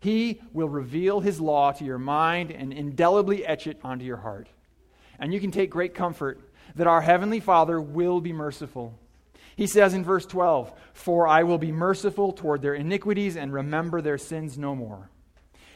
He 0.00 0.40
will 0.54 0.70
reveal 0.70 1.20
His 1.20 1.38
law 1.38 1.72
to 1.72 1.84
your 1.84 1.98
mind 1.98 2.50
and 2.50 2.72
indelibly 2.72 3.44
etch 3.44 3.66
it 3.66 3.78
onto 3.84 4.06
your 4.06 4.16
heart. 4.16 4.48
And 5.18 5.34
you 5.34 5.38
can 5.38 5.50
take 5.50 5.68
great 5.68 5.94
comfort 5.94 6.40
that 6.74 6.86
our 6.86 7.02
Heavenly 7.02 7.40
Father 7.40 7.78
will 7.78 8.22
be 8.22 8.32
merciful. 8.32 8.98
He 9.54 9.66
says 9.66 9.92
in 9.92 10.02
verse 10.02 10.24
12, 10.24 10.72
For 10.94 11.28
I 11.28 11.42
will 11.42 11.58
be 11.58 11.72
merciful 11.72 12.32
toward 12.32 12.62
their 12.62 12.74
iniquities 12.74 13.36
and 13.36 13.52
remember 13.52 14.00
their 14.00 14.16
sins 14.16 14.56
no 14.56 14.74
more. 14.74 15.10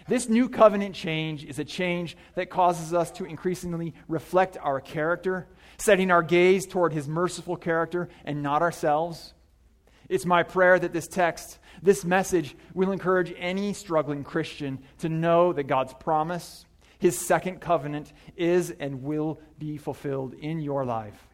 This 0.09 0.29
new 0.29 0.49
covenant 0.49 0.95
change 0.95 1.45
is 1.45 1.59
a 1.59 1.64
change 1.64 2.16
that 2.35 2.51
causes 2.51 2.95
us 2.95 3.11
to 3.12 3.25
increasingly 3.25 3.95
reflect 4.09 4.57
our 4.61 4.81
character 4.81 5.49
setting 5.79 6.11
our 6.11 6.23
gaze 6.23 6.66
toward 6.66 6.92
his 6.92 7.09
merciful 7.09 7.57
character 7.57 8.09
and 8.25 8.42
not 8.42 8.62
ourselves. 8.62 9.35
It's 10.09 10.27
my 10.27 10.42
prayer 10.42 10.79
that 10.79 10.92
this 10.92 11.09
text, 11.09 11.59
this 11.83 12.05
message, 12.05 12.57
will 12.75 12.92
encourage 12.92 13.35
any 13.37 13.73
struggling 13.73 14.25
Christian 14.25 14.79
to 14.99 15.09
know 15.09 15.53
that 15.53 15.64
God's 15.64 15.95
promise, 15.95 16.64
his 16.99 17.19
second 17.19 17.61
covenant, 17.61 18.12
is 18.37 18.71
and 18.71 19.03
will 19.03 19.40
be 19.59 19.77
fulfilled 19.77 20.35
in 20.35 20.61
your 20.61 20.85
life. 20.85 21.27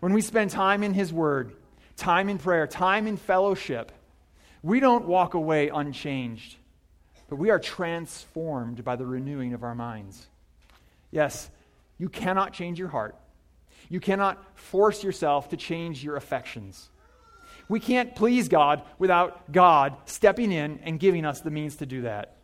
When 0.00 0.12
we 0.12 0.22
spend 0.22 0.50
time 0.50 0.82
in 0.82 0.94
his 0.94 1.12
word, 1.12 1.54
time 1.96 2.28
in 2.28 2.38
prayer, 2.38 2.66
time 2.66 3.06
in 3.06 3.16
fellowship, 3.16 3.92
we 4.62 4.80
don't 4.80 5.06
walk 5.06 5.34
away 5.34 5.68
unchanged, 5.68 6.56
but 7.28 7.36
we 7.36 7.50
are 7.50 7.58
transformed 7.58 8.84
by 8.84 8.96
the 8.96 9.06
renewing 9.06 9.52
of 9.52 9.62
our 9.62 9.74
minds. 9.74 10.26
Yes, 11.10 11.50
you 11.98 12.08
cannot 12.08 12.52
change 12.52 12.78
your 12.78 12.88
heart. 12.88 13.16
You 13.88 14.00
cannot 14.00 14.42
force 14.58 15.02
yourself 15.02 15.48
to 15.50 15.56
change 15.56 16.02
your 16.02 16.16
affections. 16.16 16.90
We 17.68 17.80
can't 17.80 18.14
please 18.14 18.48
God 18.48 18.82
without 18.98 19.52
God 19.52 19.96
stepping 20.06 20.52
in 20.52 20.80
and 20.82 20.98
giving 20.98 21.24
us 21.24 21.40
the 21.40 21.50
means 21.50 21.76
to 21.76 21.86
do 21.86 22.02
that. 22.02 22.36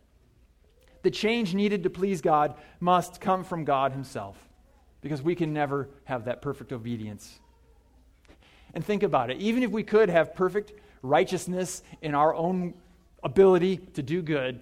The 1.03 1.11
change 1.11 1.55
needed 1.55 1.83
to 1.83 1.91
please 1.91 2.21
God 2.21 2.55
must 2.81 3.21
come 3.21 3.45
from 3.45 3.65
God 3.65 3.93
Himself 3.93 4.37
because 5.01 5.23
we 5.23 5.35
can 5.35 5.53
never 5.53 5.89
have 6.05 6.25
that 6.25 6.41
perfect 6.41 6.73
obedience. 6.73 7.41
And 8.73 8.85
think 8.85 9.03
about 9.03 9.31
it 9.31 9.39
even 9.39 9.63
if 9.63 9.71
we 9.71 9.83
could 9.83 10.09
have 10.09 10.35
perfect 10.35 10.73
righteousness 11.03 11.83
in 12.01 12.15
our 12.15 12.35
own 12.35 12.75
ability 13.23 13.77
to 13.77 14.03
do 14.03 14.23
good, 14.23 14.61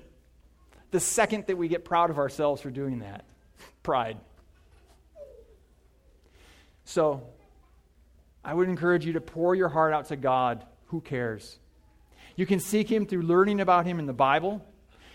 the 0.92 1.00
second 1.00 1.46
that 1.48 1.58
we 1.58 1.66
get 1.66 1.84
proud 1.84 2.10
of 2.10 2.18
ourselves 2.18 2.62
for 2.62 2.70
doing 2.70 3.00
that, 3.00 3.24
pride. 3.82 4.18
So, 6.84 7.22
I 8.44 8.54
would 8.54 8.68
encourage 8.68 9.06
you 9.06 9.14
to 9.14 9.20
pour 9.20 9.54
your 9.54 9.68
heart 9.68 9.92
out 9.92 10.06
to 10.08 10.16
God 10.16 10.64
who 10.86 11.00
cares. 11.00 11.58
You 12.36 12.46
can 12.46 12.60
seek 12.60 12.90
Him 12.90 13.06
through 13.06 13.22
learning 13.22 13.60
about 13.60 13.86
Him 13.86 13.98
in 13.98 14.06
the 14.06 14.12
Bible. 14.12 14.64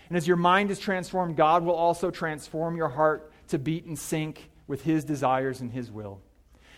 And 0.08 0.16
as 0.16 0.26
your 0.26 0.36
mind 0.36 0.70
is 0.70 0.78
transformed, 0.78 1.36
God 1.36 1.62
will 1.62 1.74
also 1.74 2.10
transform 2.10 2.76
your 2.76 2.88
heart 2.88 3.30
to 3.48 3.58
beat 3.58 3.84
and 3.84 3.98
sync 3.98 4.50
with 4.66 4.82
His 4.82 5.04
desires 5.04 5.60
and 5.60 5.72
His 5.72 5.90
will. 5.90 6.20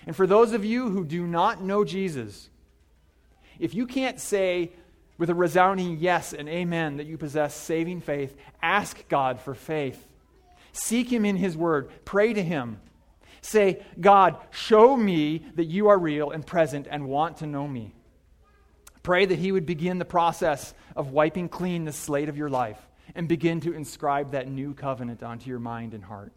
And 0.06 0.14
for 0.14 0.26
those 0.26 0.52
of 0.52 0.64
you 0.64 0.90
who 0.90 1.04
do 1.04 1.26
not 1.26 1.62
know 1.62 1.84
Jesus, 1.84 2.50
if 3.58 3.74
you 3.74 3.86
can't 3.86 4.18
say 4.18 4.72
with 5.20 5.28
a 5.28 5.34
resounding 5.34 5.98
yes 5.98 6.32
and 6.32 6.48
amen 6.48 6.96
that 6.96 7.06
you 7.06 7.18
possess 7.18 7.54
saving 7.54 8.00
faith, 8.00 8.34
ask 8.62 9.06
God 9.08 9.38
for 9.38 9.54
faith. 9.54 10.08
Seek 10.72 11.12
Him 11.12 11.26
in 11.26 11.36
His 11.36 11.58
Word. 11.58 11.90
Pray 12.06 12.32
to 12.32 12.42
Him. 12.42 12.80
Say, 13.42 13.84
God, 14.00 14.38
show 14.50 14.96
me 14.96 15.44
that 15.56 15.66
you 15.66 15.88
are 15.88 15.98
real 15.98 16.30
and 16.30 16.44
present 16.44 16.86
and 16.90 17.06
want 17.06 17.36
to 17.38 17.46
know 17.46 17.68
me. 17.68 17.94
Pray 19.02 19.26
that 19.26 19.38
He 19.38 19.52
would 19.52 19.66
begin 19.66 19.98
the 19.98 20.06
process 20.06 20.72
of 20.96 21.10
wiping 21.10 21.50
clean 21.50 21.84
the 21.84 21.92
slate 21.92 22.30
of 22.30 22.38
your 22.38 22.48
life 22.48 22.80
and 23.14 23.28
begin 23.28 23.60
to 23.60 23.74
inscribe 23.74 24.30
that 24.30 24.48
new 24.48 24.72
covenant 24.72 25.22
onto 25.22 25.50
your 25.50 25.58
mind 25.58 25.92
and 25.92 26.02
heart, 26.02 26.32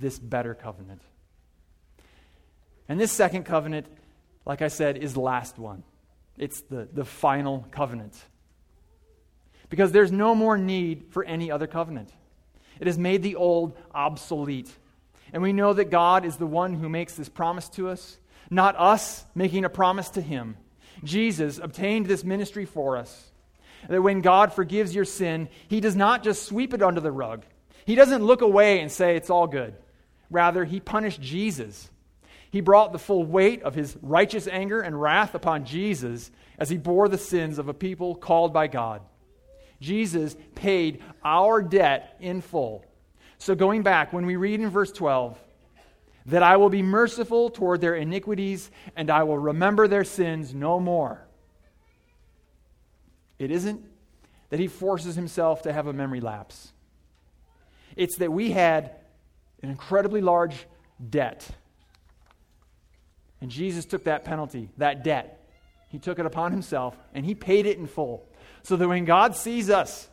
this 0.00 0.18
better 0.18 0.56
covenant. 0.56 1.02
And 2.88 2.98
this 2.98 3.12
second 3.12 3.44
covenant, 3.44 3.86
like 4.44 4.62
I 4.62 4.68
said, 4.68 4.96
is 4.96 5.14
the 5.14 5.20
last 5.20 5.60
one. 5.60 5.84
It's 6.40 6.62
the, 6.62 6.88
the 6.90 7.04
final 7.04 7.66
covenant. 7.70 8.16
Because 9.68 9.92
there's 9.92 10.10
no 10.10 10.34
more 10.34 10.56
need 10.56 11.08
for 11.10 11.22
any 11.22 11.50
other 11.50 11.66
covenant. 11.66 12.10
It 12.80 12.86
has 12.86 12.98
made 12.98 13.22
the 13.22 13.36
old 13.36 13.76
obsolete. 13.94 14.70
And 15.34 15.42
we 15.42 15.52
know 15.52 15.74
that 15.74 15.90
God 15.90 16.24
is 16.24 16.38
the 16.38 16.46
one 16.46 16.72
who 16.72 16.88
makes 16.88 17.14
this 17.14 17.28
promise 17.28 17.68
to 17.70 17.90
us, 17.90 18.18
not 18.48 18.74
us 18.76 19.22
making 19.34 19.66
a 19.66 19.68
promise 19.68 20.08
to 20.10 20.22
Him. 20.22 20.56
Jesus 21.04 21.58
obtained 21.58 22.06
this 22.06 22.24
ministry 22.24 22.64
for 22.64 22.96
us. 22.96 23.30
That 23.86 24.02
when 24.02 24.22
God 24.22 24.54
forgives 24.54 24.94
your 24.94 25.04
sin, 25.04 25.50
He 25.68 25.80
does 25.80 25.94
not 25.94 26.24
just 26.24 26.46
sweep 26.46 26.72
it 26.72 26.82
under 26.82 27.02
the 27.02 27.12
rug. 27.12 27.44
He 27.84 27.94
doesn't 27.94 28.24
look 28.24 28.40
away 28.40 28.80
and 28.80 28.90
say 28.90 29.14
it's 29.14 29.30
all 29.30 29.46
good. 29.46 29.74
Rather, 30.30 30.64
He 30.64 30.80
punished 30.80 31.20
Jesus. 31.20 31.90
He 32.50 32.60
brought 32.60 32.92
the 32.92 32.98
full 32.98 33.24
weight 33.24 33.62
of 33.62 33.74
His 33.74 33.96
righteous 34.02 34.48
anger 34.48 34.80
and 34.80 35.00
wrath 35.00 35.34
upon 35.34 35.64
Jesus 35.64 36.30
as 36.58 36.70
He 36.70 36.76
bore 36.76 37.08
the 37.08 37.18
sins 37.18 37.58
of 37.58 37.68
a 37.68 37.74
people 37.74 38.14
called 38.14 38.52
by 38.52 38.66
God. 38.66 39.02
Jesus 39.80 40.36
paid 40.54 41.02
our 41.24 41.62
debt 41.62 42.16
in 42.20 42.40
full 42.40 42.84
so, 43.40 43.54
going 43.54 43.82
back, 43.82 44.12
when 44.12 44.26
we 44.26 44.36
read 44.36 44.60
in 44.60 44.68
verse 44.68 44.92
12, 44.92 45.38
that 46.26 46.42
I 46.42 46.58
will 46.58 46.68
be 46.68 46.82
merciful 46.82 47.48
toward 47.48 47.80
their 47.80 47.94
iniquities 47.94 48.70
and 48.94 49.08
I 49.08 49.22
will 49.22 49.38
remember 49.38 49.88
their 49.88 50.04
sins 50.04 50.52
no 50.52 50.78
more. 50.78 51.26
It 53.38 53.50
isn't 53.50 53.82
that 54.50 54.60
he 54.60 54.66
forces 54.66 55.16
himself 55.16 55.62
to 55.62 55.72
have 55.72 55.86
a 55.86 55.92
memory 55.94 56.20
lapse, 56.20 56.72
it's 57.96 58.16
that 58.16 58.30
we 58.30 58.50
had 58.50 58.94
an 59.62 59.70
incredibly 59.70 60.20
large 60.20 60.66
debt. 61.08 61.48
And 63.40 63.50
Jesus 63.50 63.84
took 63.84 64.04
that 64.04 64.24
penalty, 64.24 64.68
that 64.76 65.02
debt. 65.04 65.48
He 65.88 65.98
took 65.98 66.18
it 66.18 66.26
upon 66.26 66.52
himself 66.52 66.96
and 67.14 67.24
he 67.24 67.34
paid 67.34 67.66
it 67.66 67.78
in 67.78 67.86
full. 67.86 68.28
So 68.62 68.76
that 68.76 68.86
when 68.86 69.04
God 69.04 69.34
sees 69.34 69.70
us, 69.70 70.08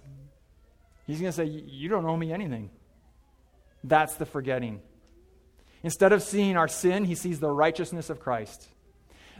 he's 1.05 1.19
going 1.19 1.31
to 1.31 1.35
say, 1.35 1.45
You 1.45 1.89
don't 1.89 2.05
owe 2.05 2.17
me 2.17 2.31
anything. 2.31 2.69
That's 3.83 4.15
the 4.15 4.25
forgetting. 4.25 4.81
Instead 5.83 6.13
of 6.13 6.23
seeing 6.23 6.57
our 6.57 6.67
sin, 6.67 7.05
he 7.05 7.15
sees 7.15 7.39
the 7.39 7.51
righteousness 7.51 8.09
of 8.09 8.19
Christ. 8.19 8.67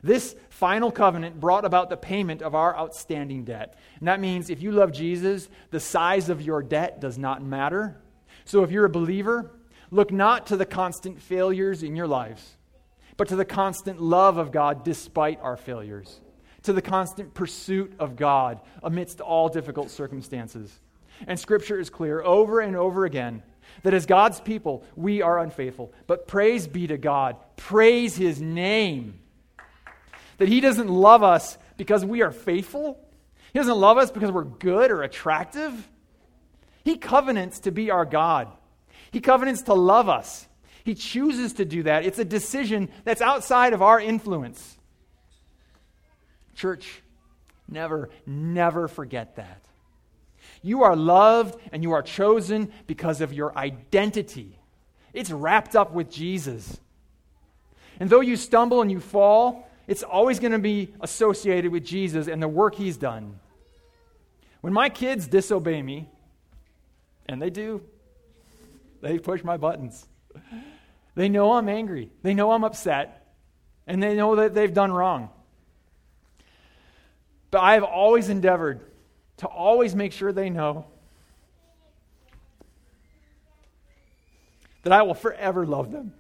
This 0.04 0.36
final 0.50 0.92
covenant 0.92 1.40
brought 1.40 1.66
about 1.66 1.90
the 1.90 1.98
payment 1.98 2.42
of 2.42 2.54
our 2.54 2.78
outstanding 2.78 3.46
debt. 3.46 3.78
And 4.00 4.08
that 4.08 4.20
means 4.20 4.50
if 4.50 4.62
you 4.62 4.72
love 4.72 4.92
Jesus, 4.92 5.50
the 5.72 5.80
size 5.80 6.30
of 6.30 6.42
your 6.42 6.62
debt 6.62 7.02
does 7.02 7.18
not 7.18 7.42
matter. 7.42 8.00
So 8.46 8.64
if 8.64 8.72
you're 8.72 8.86
a 8.86 8.90
believer, 8.90 9.52
look 9.90 10.12
not 10.12 10.48
to 10.48 10.58
the 10.58 10.66
constant 10.66 11.22
failures 11.22 11.82
in 11.84 11.96
your 11.96 12.08
lives, 12.08 12.57
but 13.18 13.28
to 13.30 13.36
the 13.36 13.46
constant 13.46 14.02
love 14.02 14.38
of 14.38 14.52
God 14.52 14.84
despite 14.84 15.42
our 15.42 15.58
failures, 15.58 16.22
to 16.64 16.74
the 16.74 16.82
constant 16.82 17.34
pursuit 17.34 17.94
of 18.00 18.16
God 18.16 18.62
amidst 18.82 19.20
all 19.20 19.50
difficult 19.50 19.90
circumstances. 19.90 20.80
And 21.26 21.40
Scripture 21.40 21.80
is 21.80 21.90
clear 21.90 22.22
over 22.22 22.60
and 22.60 22.76
over 22.76 23.06
again 23.06 23.42
that 23.84 23.94
as 23.94 24.06
God's 24.06 24.40
people, 24.40 24.84
we 24.96 25.22
are 25.22 25.40
unfaithful. 25.40 25.94
But 26.06 26.28
praise 26.28 26.68
be 26.68 26.88
to 26.88 26.98
God, 26.98 27.38
praise 27.56 28.16
His 28.16 28.40
name 28.40 29.20
that 30.38 30.48
He 30.48 30.62
doesn't 30.62 30.90
love 30.90 31.24
us 31.24 31.58
because 31.78 32.06
we 32.06 32.22
are 32.22 32.32
faithful. 32.32 33.00
He 33.54 33.60
doesn't 33.60 33.78
love 33.78 33.98
us 33.98 34.12
because 34.12 34.32
we're 34.32 34.44
good 34.44 34.92
or 34.92 35.04
attractive. 35.04 35.90
He 36.84 36.98
covenants 36.98 37.62
to 37.62 37.72
be 37.72 37.92
our 37.92 38.06
God. 38.06 38.48
He 39.12 39.20
covenants 39.20 39.64
to 39.64 39.74
love 39.74 40.10
us. 40.10 40.47
He 40.88 40.96
chooses 40.96 41.52
to 41.56 41.66
do 41.66 41.84
that. 41.84 42.06
It's 42.06 42.18
a 42.18 42.24
decision 42.24 42.88
that's 43.04 43.20
outside 43.22 43.74
of 43.74 43.82
our 43.82 44.00
influence. 44.00 44.78
Church, 46.56 47.04
never, 47.68 48.10
never 48.26 48.88
forget 48.88 49.36
that. 49.36 49.62
You 50.64 50.84
are 50.84 50.96
loved 50.96 51.60
and 51.74 51.84
you 51.84 51.92
are 51.92 52.02
chosen 52.02 52.72
because 52.88 53.20
of 53.20 53.34
your 53.34 53.54
identity. 53.58 54.58
It's 55.12 55.30
wrapped 55.30 55.76
up 55.76 55.92
with 55.92 56.10
Jesus. 56.10 56.80
And 58.00 58.10
though 58.10 58.22
you 58.22 58.38
stumble 58.38 58.82
and 58.82 58.90
you 58.90 59.02
fall, 59.02 59.70
it's 59.88 60.04
always 60.04 60.40
going 60.40 60.54
to 60.54 60.58
be 60.58 60.94
associated 61.02 61.70
with 61.70 61.84
Jesus 61.84 62.30
and 62.30 62.42
the 62.42 62.48
work 62.48 62.76
he's 62.76 62.96
done. 62.96 63.42
When 64.62 64.72
my 64.72 64.88
kids 64.88 65.28
disobey 65.28 65.82
me, 65.82 66.08
and 67.26 67.42
they 67.42 67.50
do, 67.50 67.82
they 69.02 69.20
push 69.20 69.44
my 69.44 69.58
buttons. 69.58 70.08
They 71.18 71.30
know 71.30 71.54
I'm 71.54 71.68
angry, 71.68 72.12
they 72.22 72.36
know 72.36 72.52
I'm 72.52 72.64
upset, 72.64 73.26
and 73.88 74.04
they 74.04 74.14
know 74.14 74.36
that 74.36 74.54
they've 74.54 74.72
done 74.72 74.92
wrong. 74.92 75.32
But 77.50 77.62
I 77.62 77.74
have 77.74 77.84
always 77.84 78.30
endeavored 78.30 78.82
to 79.38 79.48
always 79.48 79.96
make 79.96 80.12
sure 80.12 80.32
they 80.32 80.52
know 80.52 80.86
that 84.84 84.94
I 84.94 85.02
will 85.02 85.16
forever 85.16 85.66
love 85.66 85.92
them, 85.92 86.14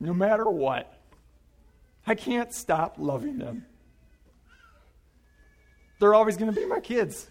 no 0.00 0.12
matter 0.12 0.50
what. 0.50 0.92
I 2.04 2.16
can't 2.16 2.52
stop 2.52 2.96
loving 2.98 3.38
them. 3.38 3.64
They're 6.00 6.14
always 6.14 6.36
going 6.36 6.52
to 6.52 6.60
be 6.60 6.66
my 6.66 6.80
kids. 6.80 7.28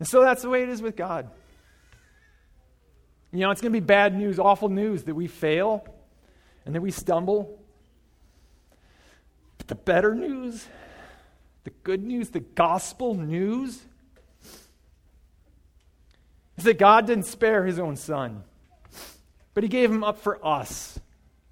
And 0.00 0.08
so 0.08 0.22
that's 0.22 0.42
the 0.42 0.48
way 0.48 0.64
it 0.64 0.68
is 0.68 0.82
with 0.82 0.96
God. 0.96 1.30
You 3.34 3.40
know, 3.40 3.50
it's 3.50 3.60
going 3.60 3.72
to 3.72 3.80
be 3.80 3.84
bad 3.84 4.16
news, 4.16 4.38
awful 4.38 4.68
news 4.68 5.02
that 5.04 5.14
we 5.16 5.26
fail 5.26 5.84
and 6.64 6.72
that 6.72 6.80
we 6.80 6.92
stumble. 6.92 7.58
But 9.58 9.66
the 9.66 9.74
better 9.74 10.14
news, 10.14 10.64
the 11.64 11.70
good 11.82 12.04
news, 12.04 12.28
the 12.28 12.38
gospel 12.38 13.14
news, 13.14 13.82
is 16.56 16.62
that 16.62 16.78
God 16.78 17.08
didn't 17.08 17.26
spare 17.26 17.66
his 17.66 17.80
own 17.80 17.96
son, 17.96 18.44
but 19.52 19.64
he 19.64 19.68
gave 19.68 19.90
him 19.90 20.04
up 20.04 20.20
for 20.20 20.38
us 20.46 21.00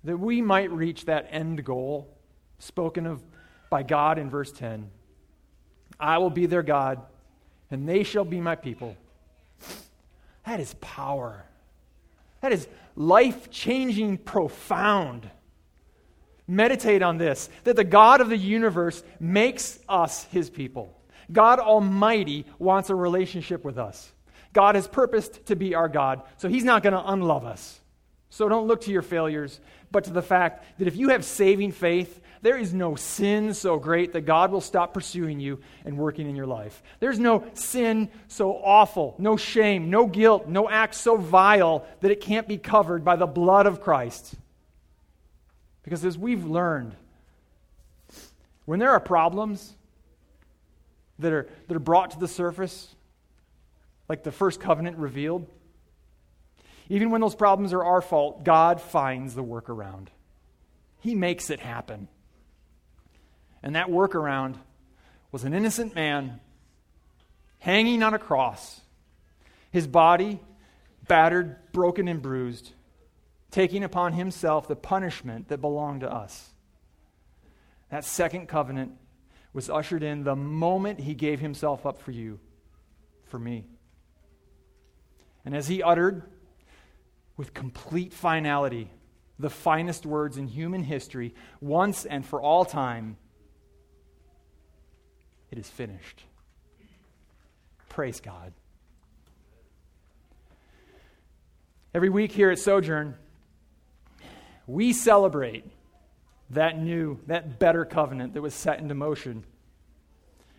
that 0.04 0.16
we 0.16 0.40
might 0.40 0.70
reach 0.70 1.06
that 1.06 1.26
end 1.30 1.64
goal 1.64 2.16
spoken 2.60 3.06
of 3.06 3.20
by 3.70 3.82
God 3.82 4.20
in 4.20 4.30
verse 4.30 4.52
10. 4.52 4.88
I 5.98 6.18
will 6.18 6.30
be 6.30 6.46
their 6.46 6.62
God, 6.62 7.00
and 7.72 7.88
they 7.88 8.04
shall 8.04 8.24
be 8.24 8.40
my 8.40 8.54
people. 8.54 8.96
That 10.46 10.60
is 10.60 10.74
power. 10.74 11.44
That 12.42 12.52
is 12.52 12.68
life 12.94 13.50
changing, 13.50 14.18
profound. 14.18 15.30
Meditate 16.46 17.02
on 17.02 17.16
this 17.16 17.48
that 17.64 17.76
the 17.76 17.84
God 17.84 18.20
of 18.20 18.28
the 18.28 18.36
universe 18.36 19.02
makes 19.18 19.78
us 19.88 20.24
his 20.24 20.50
people. 20.50 20.98
God 21.30 21.60
Almighty 21.60 22.44
wants 22.58 22.90
a 22.90 22.94
relationship 22.94 23.64
with 23.64 23.78
us. 23.78 24.12
God 24.52 24.74
has 24.74 24.86
purposed 24.86 25.46
to 25.46 25.56
be 25.56 25.74
our 25.74 25.88
God, 25.88 26.22
so 26.36 26.48
he's 26.48 26.64
not 26.64 26.82
going 26.82 26.92
to 26.92 27.10
unlove 27.10 27.46
us. 27.46 27.80
So 28.28 28.48
don't 28.48 28.66
look 28.66 28.82
to 28.82 28.90
your 28.90 29.02
failures, 29.02 29.60
but 29.90 30.04
to 30.04 30.10
the 30.10 30.22
fact 30.22 30.64
that 30.78 30.88
if 30.88 30.96
you 30.96 31.10
have 31.10 31.24
saving 31.24 31.72
faith, 31.72 32.20
there 32.42 32.58
is 32.58 32.74
no 32.74 32.96
sin 32.96 33.54
so 33.54 33.78
great 33.78 34.12
that 34.12 34.22
God 34.22 34.50
will 34.50 34.60
stop 34.60 34.92
pursuing 34.92 35.38
you 35.38 35.60
and 35.84 35.96
working 35.96 36.28
in 36.28 36.34
your 36.34 36.46
life. 36.46 36.82
There's 36.98 37.20
no 37.20 37.44
sin 37.54 38.10
so 38.26 38.56
awful, 38.56 39.14
no 39.16 39.36
shame, 39.36 39.90
no 39.90 40.06
guilt, 40.06 40.48
no 40.48 40.68
act 40.68 40.96
so 40.96 41.16
vile 41.16 41.86
that 42.00 42.10
it 42.10 42.20
can't 42.20 42.48
be 42.48 42.58
covered 42.58 43.04
by 43.04 43.14
the 43.14 43.26
blood 43.26 43.66
of 43.66 43.80
Christ. 43.80 44.34
Because 45.84 46.04
as 46.04 46.18
we've 46.18 46.44
learned, 46.44 46.96
when 48.64 48.80
there 48.80 48.90
are 48.90 49.00
problems 49.00 49.74
that 51.20 51.32
are, 51.32 51.48
that 51.68 51.76
are 51.76 51.80
brought 51.80 52.10
to 52.10 52.18
the 52.18 52.28
surface, 52.28 52.92
like 54.08 54.24
the 54.24 54.32
first 54.32 54.60
covenant 54.60 54.98
revealed, 54.98 55.46
even 56.88 57.10
when 57.10 57.20
those 57.20 57.36
problems 57.36 57.72
are 57.72 57.84
our 57.84 58.02
fault, 58.02 58.42
God 58.42 58.80
finds 58.80 59.36
the 59.36 59.44
workaround. 59.44 60.08
He 61.00 61.14
makes 61.14 61.48
it 61.48 61.60
happen. 61.60 62.08
And 63.62 63.76
that 63.76 63.88
workaround 63.88 64.56
was 65.30 65.44
an 65.44 65.54
innocent 65.54 65.94
man 65.94 66.40
hanging 67.58 68.02
on 68.02 68.12
a 68.12 68.18
cross, 68.18 68.80
his 69.70 69.86
body 69.86 70.40
battered, 71.06 71.56
broken, 71.72 72.08
and 72.08 72.20
bruised, 72.20 72.72
taking 73.50 73.84
upon 73.84 74.12
himself 74.12 74.66
the 74.66 74.76
punishment 74.76 75.48
that 75.48 75.60
belonged 75.60 76.00
to 76.00 76.12
us. 76.12 76.50
That 77.90 78.04
second 78.04 78.48
covenant 78.48 78.92
was 79.52 79.68
ushered 79.68 80.02
in 80.02 80.24
the 80.24 80.34
moment 80.34 81.00
he 81.00 81.14
gave 81.14 81.40
himself 81.40 81.84
up 81.84 82.00
for 82.00 82.10
you, 82.10 82.40
for 83.26 83.38
me. 83.38 83.64
And 85.44 85.54
as 85.54 85.68
he 85.68 85.82
uttered 85.82 86.22
with 87.36 87.54
complete 87.54 88.12
finality 88.12 88.90
the 89.38 89.50
finest 89.50 90.06
words 90.06 90.36
in 90.36 90.46
human 90.46 90.84
history, 90.84 91.34
once 91.60 92.04
and 92.04 92.24
for 92.24 92.40
all 92.40 92.64
time 92.64 93.16
it 95.52 95.58
is 95.58 95.68
finished. 95.68 96.24
Praise 97.90 98.20
God. 98.20 98.54
Every 101.94 102.08
week 102.08 102.32
here 102.32 102.50
at 102.50 102.58
Sojourn, 102.58 103.14
we 104.66 104.94
celebrate 104.94 105.66
that 106.50 106.80
new, 106.80 107.20
that 107.26 107.58
better 107.58 107.84
covenant 107.84 108.32
that 108.32 108.40
was 108.40 108.54
set 108.54 108.78
into 108.78 108.94
motion. 108.94 109.44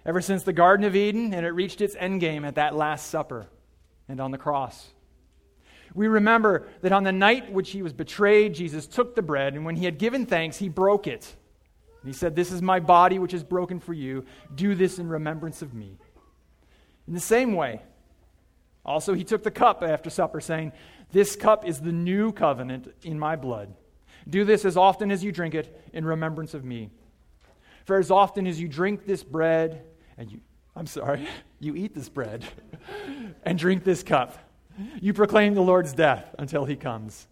Ever 0.06 0.22
since 0.22 0.44
the 0.44 0.54
Garden 0.54 0.86
of 0.86 0.96
Eden, 0.96 1.34
and 1.34 1.44
it 1.44 1.50
reached 1.50 1.82
its 1.82 1.96
endgame 1.96 2.46
at 2.46 2.56
that 2.56 2.76
Last 2.76 3.08
Supper 3.08 3.48
and 4.08 4.20
on 4.20 4.30
the 4.30 4.38
cross. 4.38 4.90
We 5.96 6.08
remember 6.08 6.68
that 6.82 6.92
on 6.92 7.04
the 7.04 7.12
night 7.12 7.52
which 7.52 7.72
he 7.72 7.82
was 7.82 7.94
betrayed, 7.94 8.54
Jesus 8.54 8.86
took 8.86 9.16
the 9.16 9.22
bread, 9.24 9.56
and 9.56 9.66
when 9.66 9.76
he 9.76 9.86
had 9.86 9.98
given 9.98 10.28
thanks, 10.28 10.58
he 10.58 10.70
broke 10.70 11.08
it. 11.08 11.36
And 12.04 12.13
he 12.13 12.18
said, 12.18 12.36
This 12.36 12.52
is 12.52 12.62
my 12.62 12.82
body 12.82 13.18
which 13.18 13.34
is 13.34 13.44
broken 13.44 13.80
for 13.80 13.94
you. 13.94 14.26
Do 14.54 14.76
this 14.76 14.99
in 14.99 15.08
remembrance 15.08 15.62
of 15.62 15.74
me. 15.74 15.97
In 17.08 17.14
the 17.14 17.22
same 17.22 17.54
way, 17.54 17.82
also 18.86 19.14
he 19.14 19.24
took 19.24 19.43
the 19.43 19.51
cup 19.51 19.82
after 19.82 20.10
supper, 20.10 20.41
saying, 20.41 20.74
This 21.14 21.38
cup 21.38 21.66
is 21.66 21.80
the 21.80 21.93
new 21.93 22.34
covenant 22.34 22.93
in 23.04 23.18
my 23.18 23.38
blood. 23.38 23.74
Do 24.30 24.43
this 24.43 24.66
as 24.66 24.76
often 24.76 25.12
as 25.12 25.24
you 25.24 25.32
drink 25.32 25.56
it 25.56 25.89
in 25.93 26.04
remembrance 26.04 26.54
of 26.54 26.66
me. 26.66 26.89
For 27.86 27.97
as 27.97 28.12
often 28.12 28.47
as 28.47 28.60
you 28.60 28.68
drink 28.68 29.06
this 29.06 29.24
bread, 29.24 29.84
and 30.18 30.30
you, 30.30 30.41
I'm 30.76 30.88
sorry, 30.88 31.26
you 31.62 31.76
eat 31.76 31.95
this 31.95 32.10
bread 32.10 32.45
and 33.43 33.58
drink 33.58 33.86
this 33.86 34.04
cup, 34.04 34.38
you 34.99 35.14
proclaim 35.14 35.54
the 35.54 35.62
Lord's 35.62 35.93
death 35.93 36.36
until 36.38 36.66
he 36.66 36.76
comes. 36.76 37.28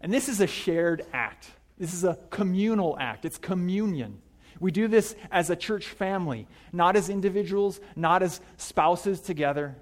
And 0.00 0.12
this 0.12 0.28
is 0.28 0.40
a 0.40 0.46
shared 0.46 1.04
act. 1.12 1.50
This 1.78 1.94
is 1.94 2.04
a 2.04 2.18
communal 2.30 2.96
act. 2.98 3.24
It's 3.24 3.38
communion. 3.38 4.20
We 4.60 4.72
do 4.72 4.88
this 4.88 5.14
as 5.30 5.50
a 5.50 5.56
church 5.56 5.86
family, 5.86 6.48
not 6.72 6.96
as 6.96 7.08
individuals, 7.08 7.80
not 7.94 8.22
as 8.22 8.40
spouses 8.56 9.20
together. 9.20 9.76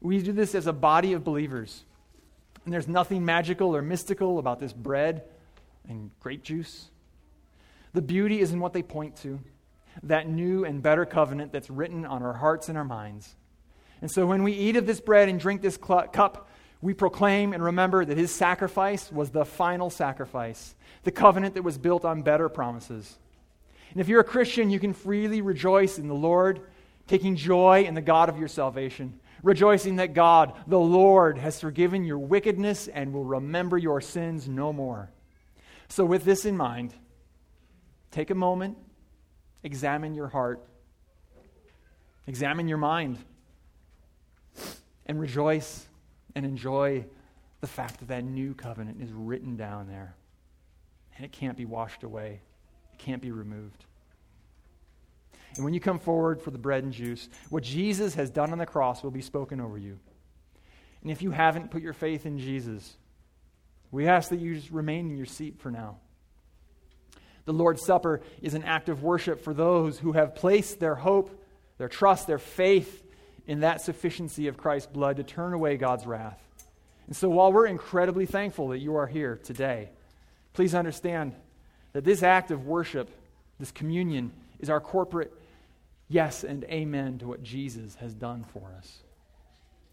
We 0.00 0.20
do 0.20 0.32
this 0.32 0.54
as 0.54 0.66
a 0.66 0.72
body 0.72 1.12
of 1.12 1.22
believers. 1.22 1.84
And 2.64 2.74
there's 2.74 2.88
nothing 2.88 3.24
magical 3.24 3.74
or 3.74 3.82
mystical 3.82 4.38
about 4.38 4.58
this 4.58 4.72
bread 4.72 5.22
and 5.88 6.10
grape 6.20 6.42
juice. 6.42 6.90
The 7.92 8.02
beauty 8.02 8.40
is 8.40 8.52
in 8.52 8.60
what 8.60 8.72
they 8.72 8.82
point 8.82 9.16
to 9.18 9.40
that 10.02 10.28
new 10.28 10.64
and 10.64 10.82
better 10.82 11.04
covenant 11.04 11.52
that's 11.52 11.70
written 11.70 12.04
on 12.04 12.22
our 12.22 12.32
hearts 12.32 12.68
and 12.68 12.78
our 12.78 12.84
minds. 12.84 13.36
And 14.00 14.10
so 14.10 14.26
when 14.26 14.42
we 14.42 14.52
eat 14.52 14.76
of 14.76 14.86
this 14.86 15.00
bread 15.00 15.28
and 15.28 15.38
drink 15.38 15.60
this 15.60 15.78
cl- 15.82 16.08
cup, 16.08 16.48
We 16.82 16.94
proclaim 16.94 17.52
and 17.52 17.62
remember 17.62 18.04
that 18.04 18.18
his 18.18 18.32
sacrifice 18.32 19.10
was 19.10 19.30
the 19.30 19.44
final 19.44 19.88
sacrifice, 19.88 20.74
the 21.04 21.12
covenant 21.12 21.54
that 21.54 21.62
was 21.62 21.78
built 21.78 22.04
on 22.04 22.22
better 22.22 22.48
promises. 22.48 23.18
And 23.92 24.00
if 24.00 24.08
you're 24.08 24.20
a 24.20 24.24
Christian, 24.24 24.68
you 24.68 24.80
can 24.80 24.92
freely 24.92 25.42
rejoice 25.42 25.96
in 25.96 26.08
the 26.08 26.14
Lord, 26.14 26.60
taking 27.06 27.36
joy 27.36 27.84
in 27.84 27.94
the 27.94 28.00
God 28.00 28.28
of 28.28 28.36
your 28.36 28.48
salvation, 28.48 29.20
rejoicing 29.44 29.96
that 29.96 30.12
God, 30.12 30.54
the 30.66 30.78
Lord, 30.78 31.38
has 31.38 31.60
forgiven 31.60 32.04
your 32.04 32.18
wickedness 32.18 32.88
and 32.88 33.12
will 33.12 33.24
remember 33.24 33.78
your 33.78 34.00
sins 34.00 34.48
no 34.48 34.72
more. 34.72 35.08
So, 35.88 36.04
with 36.04 36.24
this 36.24 36.44
in 36.44 36.56
mind, 36.56 36.94
take 38.10 38.30
a 38.30 38.34
moment, 38.34 38.76
examine 39.62 40.14
your 40.14 40.28
heart, 40.28 40.66
examine 42.26 42.66
your 42.66 42.78
mind, 42.78 43.18
and 45.06 45.20
rejoice 45.20 45.86
and 46.34 46.44
enjoy 46.44 47.04
the 47.60 47.66
fact 47.66 48.00
that 48.00 48.08
that 48.08 48.24
new 48.24 48.54
covenant 48.54 49.02
is 49.02 49.12
written 49.12 49.56
down 49.56 49.88
there 49.88 50.16
and 51.16 51.24
it 51.24 51.32
can't 51.32 51.56
be 51.56 51.64
washed 51.64 52.02
away 52.02 52.40
it 52.92 52.98
can't 52.98 53.22
be 53.22 53.30
removed. 53.30 53.84
And 55.56 55.64
when 55.64 55.74
you 55.74 55.80
come 55.80 55.98
forward 55.98 56.40
for 56.40 56.50
the 56.50 56.58
bread 56.58 56.82
and 56.82 56.92
juice, 56.92 57.28
what 57.50 57.62
Jesus 57.62 58.14
has 58.14 58.30
done 58.30 58.52
on 58.52 58.58
the 58.58 58.66
cross 58.66 59.02
will 59.02 59.10
be 59.10 59.20
spoken 59.20 59.60
over 59.60 59.76
you. 59.76 59.98
And 61.02 61.10
if 61.10 61.20
you 61.20 61.30
haven't 61.30 61.70
put 61.70 61.82
your 61.82 61.92
faith 61.92 62.24
in 62.24 62.38
Jesus, 62.38 62.96
we 63.90 64.06
ask 64.06 64.30
that 64.30 64.40
you 64.40 64.54
just 64.54 64.70
remain 64.70 65.10
in 65.10 65.16
your 65.16 65.26
seat 65.26 65.58
for 65.58 65.70
now. 65.70 65.98
The 67.44 67.52
Lord's 67.52 67.84
Supper 67.84 68.22
is 68.40 68.54
an 68.54 68.62
act 68.62 68.88
of 68.88 69.02
worship 69.02 69.42
for 69.42 69.52
those 69.52 69.98
who 69.98 70.12
have 70.12 70.34
placed 70.34 70.80
their 70.80 70.94
hope, 70.94 71.42
their 71.76 71.88
trust, 71.88 72.26
their 72.26 72.38
faith 72.38 73.02
in 73.46 73.60
that 73.60 73.80
sufficiency 73.80 74.48
of 74.48 74.56
Christ's 74.56 74.90
blood 74.90 75.16
to 75.16 75.22
turn 75.22 75.52
away 75.52 75.76
God's 75.76 76.06
wrath. 76.06 76.38
And 77.06 77.16
so 77.16 77.28
while 77.28 77.52
we're 77.52 77.66
incredibly 77.66 78.26
thankful 78.26 78.68
that 78.68 78.78
you 78.78 78.96
are 78.96 79.06
here 79.06 79.40
today, 79.42 79.90
please 80.52 80.74
understand 80.74 81.34
that 81.92 82.04
this 82.04 82.22
act 82.22 82.50
of 82.50 82.66
worship, 82.66 83.10
this 83.58 83.72
communion, 83.72 84.32
is 84.60 84.70
our 84.70 84.80
corporate 84.80 85.32
yes 86.08 86.44
and 86.44 86.64
amen 86.64 87.18
to 87.18 87.26
what 87.26 87.42
Jesus 87.42 87.96
has 87.96 88.14
done 88.14 88.44
for 88.44 88.72
us. 88.78 88.98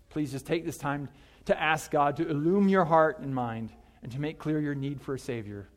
Please 0.10 0.32
just 0.32 0.46
take 0.46 0.66
this 0.66 0.78
time 0.78 1.10
to 1.46 1.60
ask 1.60 1.90
God 1.92 2.18
to 2.18 2.30
illumine 2.30 2.70
your 2.70 2.86
heart 2.86 3.20
and 3.20 3.34
mind 3.34 3.72
and 4.04 4.12
to 4.12 4.20
make 4.20 4.38
clear 4.38 4.60
your 4.60 4.76
need 4.76 5.02
for 5.02 5.16
a 5.16 5.20
Savior 5.20 5.68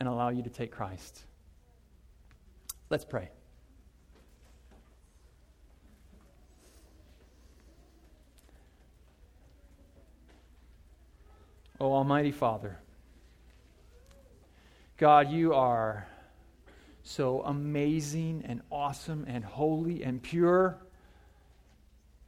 and 0.00 0.08
allow 0.08 0.30
you 0.30 0.42
to 0.42 0.50
take 0.50 0.72
Christ. 0.72 1.24
Let's 2.90 3.04
pray. 3.04 3.30
Oh, 11.80 11.92
Almighty 11.92 12.30
Father. 12.30 12.78
God, 14.96 15.30
you 15.30 15.54
are 15.54 16.06
so 17.02 17.42
amazing 17.42 18.44
and 18.46 18.62
awesome 18.70 19.24
and 19.26 19.44
holy 19.44 20.04
and 20.04 20.22
pure. 20.22 20.78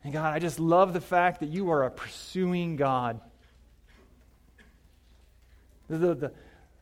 And 0.03 0.13
God, 0.13 0.35
I 0.35 0.41
just 0.41 0.59
love 0.59 0.93
the 0.93 1.01
fact 1.01 1.41
that 1.41 1.49
you 1.49 1.71
are 1.71 1.85
a 1.85 1.91
pursuing 1.91 2.75
God. 2.75 3.21
The, 5.89 6.15
the, 6.15 6.33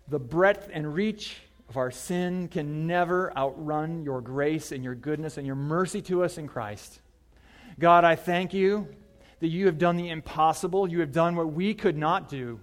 the 0.08 0.18
breadth 0.18 0.70
and 0.72 0.94
reach 0.94 1.36
of 1.68 1.76
our 1.76 1.90
sin 1.90 2.48
can 2.48 2.86
never 2.86 3.36
outrun 3.36 4.04
your 4.04 4.22
grace 4.22 4.72
and 4.72 4.82
your 4.82 4.94
goodness 4.94 5.36
and 5.36 5.46
your 5.46 5.56
mercy 5.56 6.00
to 6.02 6.24
us 6.24 6.38
in 6.38 6.48
Christ. 6.48 7.00
God, 7.78 8.04
I 8.04 8.16
thank 8.16 8.54
you 8.54 8.88
that 9.44 9.50
you 9.50 9.66
have 9.66 9.76
done 9.76 9.98
the 9.98 10.08
impossible. 10.08 10.88
You 10.88 11.00
have 11.00 11.12
done 11.12 11.36
what 11.36 11.52
we 11.52 11.74
could 11.74 11.98
not 11.98 12.30
do 12.30 12.60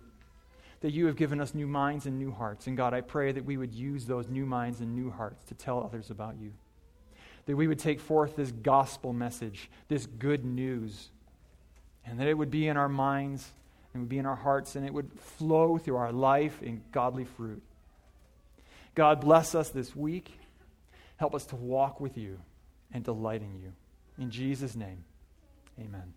that 0.79 0.91
you 0.91 1.05
have 1.05 1.15
given 1.15 1.39
us 1.39 1.53
new 1.53 1.67
minds 1.67 2.07
and 2.07 2.17
new 2.17 2.31
hearts. 2.31 2.65
And 2.65 2.75
God, 2.75 2.91
I 2.91 3.01
pray 3.01 3.31
that 3.31 3.45
we 3.45 3.55
would 3.55 3.71
use 3.71 4.07
those 4.07 4.27
new 4.27 4.47
minds 4.47 4.81
and 4.81 4.95
new 4.95 5.11
hearts 5.11 5.45
to 5.49 5.53
tell 5.53 5.83
others 5.83 6.09
about 6.09 6.37
you. 6.41 6.53
That 7.45 7.55
we 7.55 7.67
would 7.67 7.77
take 7.77 7.99
forth 7.99 8.35
this 8.35 8.51
gospel 8.51 9.13
message, 9.13 9.69
this 9.89 10.07
good 10.07 10.43
news, 10.43 11.11
and 12.03 12.19
that 12.19 12.27
it 12.27 12.35
would 12.35 12.49
be 12.49 12.67
in 12.67 12.77
our 12.77 12.89
minds 12.89 13.47
and 13.93 14.01
would 14.01 14.09
be 14.09 14.17
in 14.17 14.25
our 14.25 14.35
hearts 14.35 14.75
and 14.75 14.83
it 14.83 14.91
would 14.91 15.11
flow 15.19 15.77
through 15.77 15.97
our 15.97 16.11
life 16.11 16.63
in 16.63 16.81
godly 16.91 17.25
fruit. 17.25 17.61
God, 18.95 19.21
bless 19.21 19.53
us 19.53 19.69
this 19.69 19.95
week. 19.95 20.31
Help 21.17 21.35
us 21.35 21.45
to 21.45 21.55
walk 21.55 21.99
with 21.99 22.17
you 22.17 22.39
and 22.91 23.03
delight 23.03 23.43
in 23.43 23.53
you. 23.53 23.71
In 24.17 24.31
Jesus' 24.31 24.75
name, 24.75 25.03
amen. 25.79 26.15